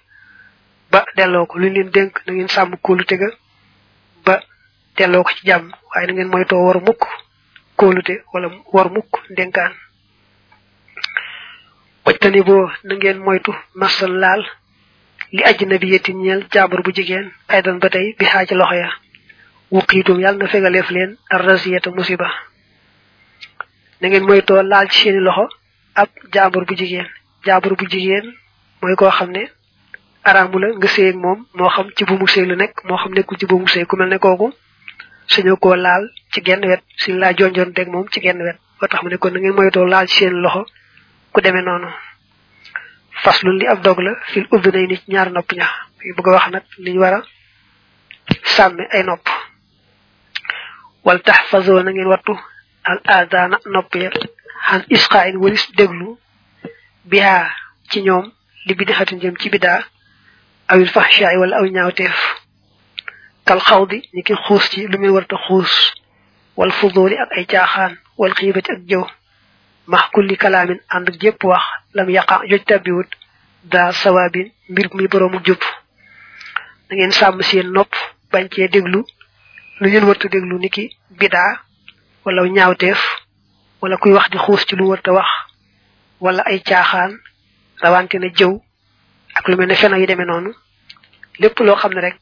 ba 0.91 1.05
delloo 1.17 1.47
ko. 1.47 1.59
Luñ 1.59 1.73
leen 1.73 1.91
dénk 1.91 2.13
na 2.27 2.33
ngeen 2.33 2.49
sàmm 2.49 2.77
kóolute 2.83 3.17
ga 3.19 3.29
ba 4.25 4.41
delloo 4.97 5.23
ko 5.25 5.31
ci 5.37 5.47
jàmm. 5.47 5.71
Waaye 5.91 6.07
na 6.07 6.13
ngeen 6.13 6.29
moytoo 6.31 6.67
war 6.67 6.81
mukk 6.83 7.03
kóolute 7.77 8.15
wala 8.33 8.49
war 8.73 8.91
mukk 8.91 9.13
ndénkaan 9.31 9.73
wajtani 12.07 12.43
boo 12.43 12.71
na 12.85 12.95
ngeen 12.97 13.19
moytu 13.27 13.53
masal 13.81 14.13
laal 14.23 14.43
li 15.35 15.43
ajnabi 15.51 15.87
yetin 15.93 16.19
ñeel 16.23 16.43
jàmbur 16.53 16.83
bu 16.85 16.91
jigéen. 16.97 17.27
Aydan 17.49 17.79
ba 17.79 17.89
tey 17.89 18.15
bi 18.19 18.25
xaaja 18.25 18.55
loxo 18.57 18.75
ya. 18.75 18.89
Wuqiitum 19.73 20.19
yàlla 20.21 20.39
na 20.45 20.49
fegaleef 20.53 20.91
leen 20.91 21.17
arrasiyata 21.31 21.91
musiba 21.91 22.29
na 24.01 24.09
ngeen 24.09 24.25
moytoo 24.27 24.63
laal 24.63 24.89
ci 24.91 24.99
seeni 25.03 25.21
loxo 25.21 25.45
ab 25.95 26.09
jàmbur 26.33 26.65
bu 26.67 26.75
jigéen. 26.77 27.07
Jàmbur 27.47 27.75
bu 27.79 27.85
jigéen 27.93 28.27
mooy 28.83 28.95
koo 28.97 29.11
xam 29.11 29.31
ne 29.31 29.43
la 30.25 30.45
nga 30.77 30.89
séy 30.89 31.09
ak 31.11 31.17
moom 31.17 31.47
moo 31.55 31.69
xam 31.75 31.87
ci 31.97 32.05
bu 32.05 32.15
mu 32.19 32.27
séy 32.27 32.45
lu 32.47 32.57
nekk 32.57 32.85
moo 32.85 32.97
xam 32.99 33.13
nekkul 33.15 33.39
ci 33.39 33.47
bu 33.47 33.59
mu 33.59 33.67
séy. 33.69 33.85
Ku 33.87 33.97
mel 33.97 34.09
ne 34.09 34.19
kooku 34.19 34.53
koo 35.61 35.75
laal 35.77 36.05
ci 36.33 36.41
genn 36.45 36.65
wet 36.67 36.83
suñ 36.97 37.17
laa 37.19 37.33
jonjoon 37.39 37.73
teg 37.73 37.89
moom 37.89 38.07
ci 38.13 38.21
genn 38.21 38.43
wet. 38.43 38.59
Ba 38.81 38.89
tax 38.89 39.03
mu 39.03 39.09
ne 39.09 39.17
na 39.17 39.39
ngeen 39.41 39.89
laal 39.89 40.07
ci 40.09 40.17
seen 40.19 40.35
loxo 40.43 40.67
ku 41.33 41.41
demee 41.41 41.63
noonu 41.63 41.89
faslun 43.23 43.59
li 43.59 43.67
ab 43.67 43.81
dog 43.83 43.99
la 44.01 44.13
fil 44.33 44.47
uddunay 44.51 44.87
ñaar 45.09 45.31
nopp 45.33 45.53
ña 45.53 45.67
yu 46.07 46.15
bëgg 46.17 46.27
wax 46.35 46.47
nag 46.51 46.65
liñ 46.85 46.99
war 46.99 47.15
a 47.15 47.21
sàmmi 48.55 48.85
ay 48.93 49.03
nopp 49.05 49.25
wal 51.05 51.21
taxfazoo 51.23 51.83
na 51.83 51.91
ngeen 51.93 52.07
wattu 52.13 52.35
al 52.85 53.01
aadaana 53.15 53.57
nopp 53.75 53.95
ya 53.95 54.11
xan 54.67 54.83
isqa 54.89 55.29
in 55.29 55.37
walis 55.43 55.65
déglu 55.77 56.19
bihaa 57.11 57.51
ci 57.91 58.03
ñoom 58.03 58.27
li 58.67 58.75
bi 58.75 58.85
dixatin 58.85 59.21
jëm 59.21 59.37
ci 59.41 59.49
bidaa 59.51 59.81
awil 60.69 60.89
fahshaay 60.89 61.37
wala 61.37 61.57
aw 61.59 61.67
ñaawteef 61.67 62.17
kal 63.45 63.61
xawdi 63.61 63.99
ni 64.13 64.23
ki 64.23 64.35
xuus 64.47 64.65
ci 64.71 64.87
lu 64.87 64.99
muy 64.99 65.09
warta 65.11 65.37
xuus 65.47 65.73
wal 66.57 66.71
fudooli 66.73 67.17
ak 67.19 67.31
ay 67.37 67.45
caaxaan 67.47 67.93
wal 68.19 68.35
xiibati 68.35 68.71
ak 68.73 68.81
jëw 68.91 69.05
max 69.87 70.05
kulli 70.13 70.37
kalaamin 70.37 70.81
ànd 70.89 71.09
jépp 71.21 71.45
wax 71.45 71.63
lam 71.95 72.09
yaqa 72.11 72.41
joj 72.51 72.63
tabbiwut 72.65 73.11
daa 73.65 73.93
sawaabin 73.93 74.51
mbir 74.69 74.89
mi 74.95 75.09
boroomu 75.09 75.41
jub. 75.45 75.61
Da 76.89 76.97
ngeen 76.97 77.13
sàmm 77.13 77.43
seen 77.43 77.71
nopp 77.73 77.93
bañ 78.33 78.49
cee 78.51 78.69
déglu 78.69 79.05
lu 79.81 79.89
ngeen 79.89 80.05
warta 80.05 80.29
déglu 80.29 80.59
niki 80.59 80.97
bidaa 81.11 81.61
wala 82.25 82.43
ñaawteef 82.49 83.01
wala 83.81 83.97
kuy 83.97 84.13
wax 84.13 84.31
di 84.31 84.39
xuus 84.39 84.67
ci 84.67 84.77
lu 84.77 84.85
warta 84.89 85.13
wax 85.13 85.29
wala 86.21 86.43
ay 86.47 86.61
caaxaan 86.63 87.19
rawante 87.83 88.15
na 88.19 88.29
jëw 88.29 88.61
ak 89.35 89.49
lu 89.49 89.57
mel 89.57 89.67
ne 89.69 89.75
feno 89.75 89.97
yi 89.97 90.07
demee 90.07 90.25
noonu. 90.27 90.55
Lépp 91.39 91.59
loo 91.61 91.77
xam 91.77 91.93
ne 91.95 92.01
rek 92.01 92.17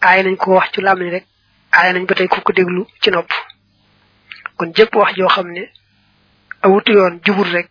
aay 0.00 0.22
nañ 0.22 0.36
ko 0.36 0.54
wax 0.54 0.70
ci 0.72 0.80
làmmiñ 0.80 1.10
rek 1.10 1.26
aay 1.72 1.92
nañ 1.92 2.06
ba 2.06 2.14
tey 2.14 2.28
ku 2.28 2.40
ko 2.40 2.52
déglu 2.52 2.86
ci 3.02 3.10
nopp. 3.10 3.30
Kon 4.56 4.72
jëpp 4.74 4.94
wax 4.96 5.14
joo 5.16 5.28
xam 5.28 5.48
ne 5.52 5.68
awutu 6.66 6.92
yoon 6.98 7.14
jubul 7.24 7.48
rek 7.56 7.68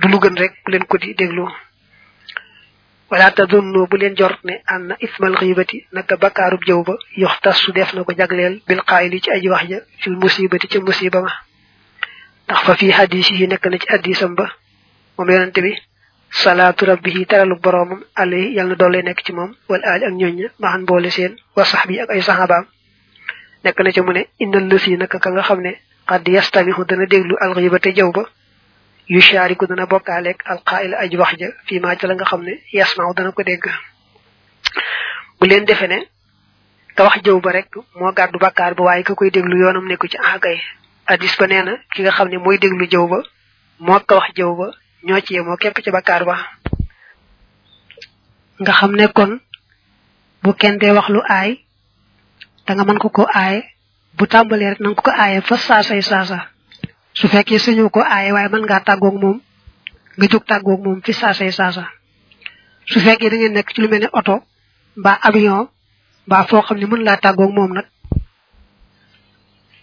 du 0.00 0.08
lu 0.08 0.18
gën 0.22 0.36
rek 0.42 0.52
bu 0.64 0.70
leen 0.72 0.84
ko 0.90 0.96
di 0.98 1.14
déglu. 1.14 1.46
Wala 3.10 3.30
tadunnu 3.36 3.86
bu 3.90 3.96
leen 4.00 4.14
jort 4.16 4.40
ne 4.48 4.54
an 4.74 4.82
ismal 5.06 5.34
xibati 5.40 5.78
naka 5.92 6.16
bakkaarub 6.22 6.62
jëw 6.68 6.80
ba 6.88 6.94
yox 7.22 7.34
tas 7.42 7.56
su 7.62 7.70
def 7.72 7.92
na 7.94 8.04
ko 8.04 8.12
jagleel 8.18 8.54
bil 8.66 8.80
qaayili 8.88 9.20
ci 9.22 9.30
aji 9.30 9.48
wax 9.52 9.64
ja 9.70 9.78
fil 10.02 10.16
musibati 10.22 10.66
ca 10.68 10.78
musiba 10.80 11.20
ma. 11.26 11.32
Ndax 12.48 12.60
fa 12.66 12.74
fii 12.78 12.90
hadis 12.98 13.28
yi 13.30 13.46
nekk 13.46 13.64
na 13.70 13.78
ci 13.78 13.86
addisam 13.94 14.34
ba 14.34 14.46
moom 15.18 15.28
yonente 15.30 15.60
bi 15.62 15.72
salaatu 16.30 16.84
rabbihi 16.86 17.26
teralu 17.26 17.56
boroomam 17.64 18.00
alayhi 18.16 18.54
yal 18.56 18.66
na 18.68 18.74
doole 18.74 19.02
nekk 19.02 19.20
ci 19.24 19.32
moom 19.32 19.50
wala 19.68 19.84
aali 19.92 20.04
ak 20.08 20.12
ñooñ 20.20 20.36
maxan 20.58 20.84
boole 20.88 21.10
seen 21.10 21.32
wa 21.56 21.64
sax 21.64 21.86
bi 21.88 22.00
ak 22.00 22.10
ay 22.10 22.22
saxaabaam. 22.22 22.64
Nekk 23.64 23.78
na 23.80 24.02
mu 24.02 24.12
ne 24.12 24.22
innal 24.42 24.66
lësi 24.70 24.96
naka 24.96 25.18
ka 25.18 25.30
nga 25.30 25.42
xam 25.42 25.60
ne 25.60 25.72
xad 26.08 26.28
yastamihu 26.28 26.84
dana 26.84 27.06
déglu 27.06 27.36
alxiba 27.40 27.78
te 27.78 27.90
jëw 27.92 28.10
ba 28.12 28.24
yu 29.08 29.20
shaariku 29.20 29.66
dana 29.66 29.86
bokkaaleeg 29.86 30.38
alqaila 30.44 30.96
aj 30.98 31.16
wax 31.16 31.32
ja 31.38 31.48
fii 31.66 31.80
maa 31.80 31.96
ca 31.96 32.06
la 32.06 32.14
nga 32.14 32.24
xam 32.24 32.42
ne 32.42 32.54
yasmaaw 32.72 33.14
dana 33.14 33.32
ko 33.32 33.42
dégg. 33.42 33.64
Bu 35.40 35.46
leen 35.46 35.64
defe 35.64 35.86
ne 35.88 35.98
ka 36.96 37.04
wax 37.04 37.22
jëw 37.24 37.40
ba 37.40 37.52
rek 37.52 37.68
moo 37.98 38.12
gàddu 38.12 38.38
bakkaar 38.38 38.74
ba 38.74 38.82
waaye 38.84 39.02
ka 39.02 39.14
koy 39.14 39.30
déglu 39.30 39.56
yoonam 39.58 39.86
nekku 39.88 40.08
ci 40.08 40.16
axakay 40.18 40.60
addis 41.06 41.36
ba 41.38 41.46
nee 41.46 41.62
na 41.62 41.72
ki 41.94 42.02
nga 42.02 42.10
xam 42.12 42.28
ne 42.28 42.38
mooy 42.38 42.58
déglu 42.58 42.86
jëw 42.86 43.06
ba 43.08 43.18
moo 43.78 44.00
ka 44.00 44.14
wax 44.16 44.32
jëw 44.36 44.54
ba 44.56 44.66
ñoo 45.04 45.20
ci 45.20 45.34
yemoo 45.34 45.56
képp 45.56 45.82
ci 45.84 45.90
bakkaar 45.90 46.24
ba. 46.24 46.36
Nga 48.60 48.72
xam 48.72 48.92
ne 48.94 49.06
kon 49.08 49.40
bu 50.42 50.52
kenn 50.54 50.78
dee 50.78 50.92
wax 50.92 51.08
lu 51.08 51.20
aay 51.28 51.58
danga 52.66 52.84
mën 52.84 52.98
ko 52.98 53.08
ko 53.08 53.26
aaye 53.34 53.62
bu 54.16 54.24
tàmbalee 54.32 54.70
rek 54.70 54.80
nanga 54.80 55.02
ko 55.02 55.10
aaye 55.10 55.40
fa 55.48 55.56
saasay 55.56 56.02
saasa 56.02 56.38
su 57.18 57.28
fekkee 57.32 57.58
sañoo 57.64 57.90
ko 57.94 58.00
aaye 58.00 58.32
waaye 58.32 58.48
mën 58.52 58.62
ngaa 58.66 58.80
tàggoog 58.88 59.16
moom 59.22 59.38
nga 60.16 60.26
jóg 60.32 60.44
tàggoog 60.50 60.80
moom 60.84 60.98
fi 61.04 61.12
saasay 61.12 61.52
saasa 61.58 61.84
su 62.90 62.98
fekkee 63.00 63.30
da 63.30 63.36
ngeen 63.36 63.52
nekk 63.56 63.72
ci 63.74 63.80
lu 63.82 63.88
mel 63.88 64.00
ne 64.00 64.08
oto 64.12 64.34
mbaa 65.00 65.18
avion 65.28 65.68
mbaa 66.26 66.44
foo 66.48 66.62
xam 66.66 66.78
ne 66.78 66.86
mën 66.86 67.02
laa 67.06 67.16
tàggoog 67.24 67.52
moom 67.56 67.72
nag 67.76 67.86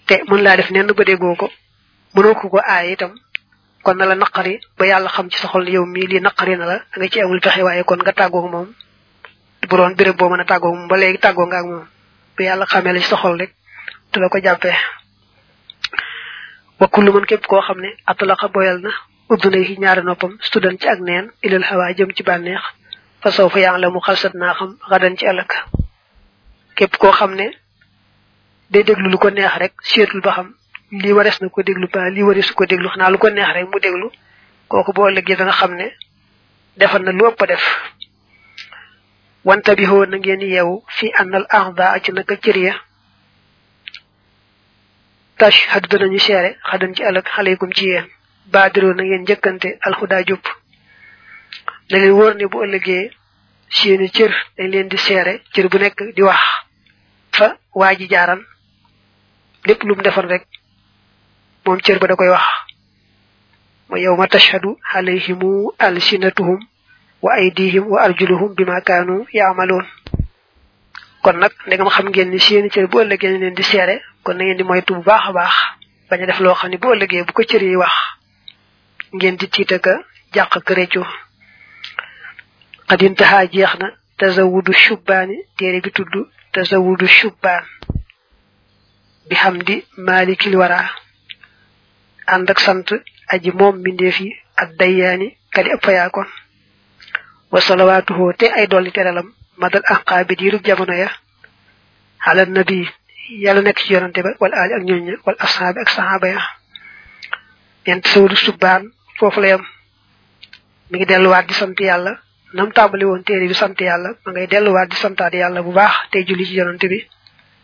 te 0.08 0.16
mën 0.30 0.42
laa 0.46 0.58
def 0.58 0.70
nenn 0.72 0.92
ba 0.98 1.04
déggoo 1.04 1.36
ko 1.42 1.48
mënoo 2.14 2.36
ko 2.40 2.46
ko 2.50 2.60
aaye 2.74 2.92
itam 2.94 3.12
kon 3.84 3.96
na 3.98 4.06
la 4.06 4.16
naqari 4.16 4.54
ba 4.78 4.86
yàlla 4.86 5.10
xam 5.16 5.30
ci 5.32 5.38
sa 5.42 5.48
xol 5.48 5.70
yow 5.70 5.86
mii 5.86 6.08
lii 6.12 6.20
naqari 6.22 6.56
na 6.58 6.66
la 6.66 6.76
nga 6.98 7.08
ci 7.12 7.22
amul 7.22 7.40
pexe 7.42 7.62
waaye 7.64 7.84
kon 7.84 8.00
nga 8.04 8.14
tàggoog 8.14 8.52
moom. 8.52 8.68
Bu 9.70 9.76
doon 9.78 9.94
béréb 9.96 10.16
boo 10.18 10.30
mën 10.30 10.40
a 10.42 10.46
tàggoog 10.46 10.76
moom 10.76 10.88
ba 10.88 10.98
léegi 10.98 11.18
tàggoo 11.20 11.46
nga 11.46 11.58
ak 11.60 11.66
moom 11.66 11.86
ba 12.38 12.44
yàlla 12.44 12.66
xamee 12.66 12.94
la 12.94 13.00
ci 13.02 13.16
rek 13.40 13.52
te 14.12 14.20
la 14.20 14.30
ko 14.30 14.40
jàppee. 14.42 14.76
Wa 16.80 16.88
kullu 16.88 17.12
man 17.14 17.26
képp 17.26 17.46
koo 17.48 17.62
xam 17.62 17.80
ne 17.82 17.90
atlaqa 18.06 18.48
boyal 18.48 18.80
na 18.82 18.90
udduna 19.30 19.58
yi 19.58 19.78
ñaari 19.80 20.02
noppam 20.04 20.38
studan 20.42 20.78
ci 20.80 20.88
ak 20.88 21.00
neen 21.00 21.32
ilal 21.44 21.64
xawaa 21.64 21.94
jëm 21.94 22.12
ci 22.16 22.24
bànneex 22.24 22.62
fa 23.22 23.32
saw 23.32 23.50
fa 23.50 23.60
yaa 23.60 23.78
la 23.78 23.90
mu 23.90 24.00
xalsat 24.00 24.34
naa 24.34 24.54
xam 24.54 24.78
xadan 24.90 25.18
ci 25.18 25.26
ëllëg. 25.26 25.52
Képp 26.76 26.98
koo 26.98 27.12
xam 27.12 27.36
ne 27.36 27.52
day 28.70 28.84
déglu 28.84 29.10
lu 29.10 29.18
ko 29.18 29.30
neex 29.30 29.54
rek 29.58 29.74
seetul 29.84 30.22
ba 30.22 30.32
xam 30.32 30.56
lii 30.92 31.12
warees 31.14 31.42
na 31.42 31.50
ko 31.50 31.62
déglu 31.64 31.88
ba 31.94 32.10
lii 32.10 32.24
wareesu 32.24 32.54
ko 32.54 32.66
déglu 32.66 32.90
xanaa 32.90 33.10
lu 33.10 33.18
ko 33.18 33.30
neex 33.30 33.48
rek 33.54 33.68
mu 33.68 33.80
déglu 33.80 34.10
kooku 34.68 34.94
boo 34.94 35.10
ëllëgee 35.10 35.36
dana 35.36 35.52
xam 35.52 35.76
ne 35.76 35.92
defal 36.78 37.04
na 37.04 37.12
lu 37.12 37.26
ëpp 37.28 37.46
def. 37.48 37.64
Wanta 39.44 39.76
bi 39.76 39.86
xoo 39.86 40.06
na 40.06 40.18
ngeen 40.18 40.42
yeewu 40.42 40.84
fi 40.88 41.12
annal 41.20 41.46
arda 41.50 42.00
ci 42.04 42.12
naka 42.12 42.36
cër 42.38 42.58
ya. 42.58 42.74
Tashhadu 45.40 45.88
danañu 45.92 46.20
seere 46.20 46.50
xadan 46.70 46.94
ci 46.96 47.02
ëllëg 47.04 47.26
xaleykum 47.36 47.72
ci 47.74 47.86
yéen. 47.86 48.06
Baadiroo 48.52 48.94
na 48.94 49.04
ngeen 49.04 49.22
njëkkante 49.24 49.70
alxudaa 49.86 50.24
jub 50.28 50.44
na 51.90 51.98
leen 51.98 52.12
wóor 52.18 52.36
ne 52.36 52.46
bu 52.48 52.64
ëllëgee 52.66 53.12
seeni 53.70 54.10
cër 54.10 54.32
dañ 54.58 54.68
leen 54.72 54.88
di 54.90 54.98
seere 54.98 55.42
cër 55.54 55.68
bu 55.70 55.78
nekk 55.78 56.00
di 56.16 56.22
wax. 56.22 56.40
Fa 57.32 57.58
waa 57.76 57.96
ji 57.96 58.08
jaaran 58.10 58.42
lépp 59.66 59.84
lu 59.84 59.96
mu 59.96 60.02
defal 60.02 60.28
rek 60.28 60.44
moom 61.66 61.80
cër 61.82 62.00
ba 62.00 62.08
da 62.08 62.16
koy 62.16 62.30
wax. 62.30 62.46
Ma 63.90 63.98
yow 64.00 64.16
ma 64.18 64.28
tashhadu 64.28 64.78
alayhimu 64.94 65.72
alsinatuhum 65.80 66.60
wa 67.22 67.34
aydihim 67.34 67.86
wa 67.88 68.02
arjuluhum 68.02 68.54
bima 68.56 68.82
kaanu 68.82 69.26
yaamaloon 69.34 69.86
kon 71.24 71.34
nag 71.38 71.52
ndegam 71.68 71.90
xam 71.90 72.08
ngeen 72.10 72.30
ni 72.30 72.40
seeni 72.40 72.70
cër 72.70 72.88
bu 72.88 73.00
ëllëgee 73.02 73.38
leen 73.38 73.54
di 73.54 73.64
seere 73.64 74.02
kon 74.24 74.34
na 74.38 74.44
ngeen 74.44 74.58
di 74.58 74.64
moytu 74.64 74.94
bu 74.96 75.04
baax 75.04 75.24
a 75.30 75.32
baax 75.34 75.54
bañ 76.10 76.22
a 76.24 76.26
def 76.26 76.40
loo 76.40 76.54
xam 76.56 76.70
ne 76.72 76.78
boo 76.78 76.94
ëllëgee 76.96 77.24
bu 77.28 77.34
ko 77.34 77.44
cër 77.44 77.64
wax 77.78 77.94
ngeen 79.14 79.36
di 79.38 79.48
tiita 79.50 79.80
ka 79.80 79.94
jàq 80.34 80.60
ka 80.66 80.74
réccu 80.74 81.04
xadintaxaa 82.90 83.46
jeex 83.54 83.74
na. 83.80 83.88
Tazawudu 84.20 84.74
shubbaani 84.74 85.36
téere 85.58 85.80
bi 85.82 85.92
tudd 85.92 86.14
tazawudu 86.54 87.08
shubbaan 87.08 87.64
bi 89.30 89.36
hamdi 89.36 89.76
malikil 89.98 90.56
wara. 90.58 90.82
Ànd 92.28 92.50
ak 92.50 92.60
sant 92.60 92.88
aji 93.34 93.52
moom 93.60 93.76
mbindeef 93.80 94.20
yi 94.20 94.30
ak 94.62 94.70
dayyaani 94.80 95.28
kadi 95.54 95.70
ëpp 95.76 95.86
yaa 95.98 96.10
kon 96.10 96.28
wa 97.52 97.62
salawaatuhu 97.62 98.34
te 98.40 98.46
ay 98.52 98.68
dolli 98.68 98.92
teralam 98.92 99.28
madal 99.58 99.84
aqaabi 99.94 100.36
diirub 100.36 100.64
jamono 100.66 100.94
ya. 100.94 101.10
Ala 102.28 102.46
nabi. 102.46 102.90
Yàlla 103.30 103.62
nekk 103.62 103.80
ci 103.80 103.94
yonante 103.94 104.22
ba 104.22 104.32
wal 104.40 104.54
aali 104.54 104.74
ak 104.74 104.84
ñooña 104.84 105.16
wal 105.26 105.36
ashaabi 105.40 105.80
ak 105.82 105.90
sahaaba 105.90 106.28
ya. 106.28 106.42
Ñent 107.88 108.06
sawdu 108.08 108.36
subbaan 108.36 108.92
foofu 109.18 109.40
la 109.42 109.48
yam 109.48 109.64
mi 110.90 110.98
ngi 110.98 111.06
delluwaat 111.06 111.46
di 111.48 111.54
sant 111.54 111.80
yàlla. 111.80 112.20
Nam 112.54 112.72
tàmbali 112.72 113.06
woon 113.06 113.24
téere 113.24 113.48
bi 113.48 113.54
sant 113.54 113.78
yàlla 113.80 114.10
ma 114.26 114.32
ngay 114.32 114.48
delluwaat 114.48 114.90
di 114.90 114.96
santaat 114.96 115.34
yàlla 115.34 115.62
bu 115.62 115.72
baax 115.72 116.10
tey 116.12 116.24
julli 116.26 116.46
ci 116.46 116.54
yonante 116.56 116.88
bi. 116.88 117.00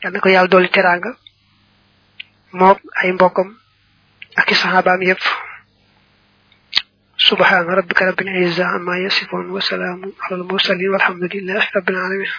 Yal 0.04 0.12
na 0.14 0.20
ko 0.20 0.30
yàlla 0.30 0.48
dolli 0.48 0.70
teraanga. 0.70 1.18
Moom 2.52 2.78
ay 3.02 3.12
mbokkam 3.12 3.50
ak 4.36 4.54
sahabaam 4.56 5.02
yépp. 5.02 5.22
Subhana 7.18 7.76
rabbika 7.76 8.06
rabbil 8.06 8.30
izza 8.46 8.68
amma 8.76 9.00
yasifun 9.00 9.50
wa 9.50 9.62
salaamun 9.62 10.12
alal 10.30 10.44
mursalin 10.46 10.92
walhamdulillahi 10.94 11.68
rabbil 11.74 11.96
alamin 11.98 12.32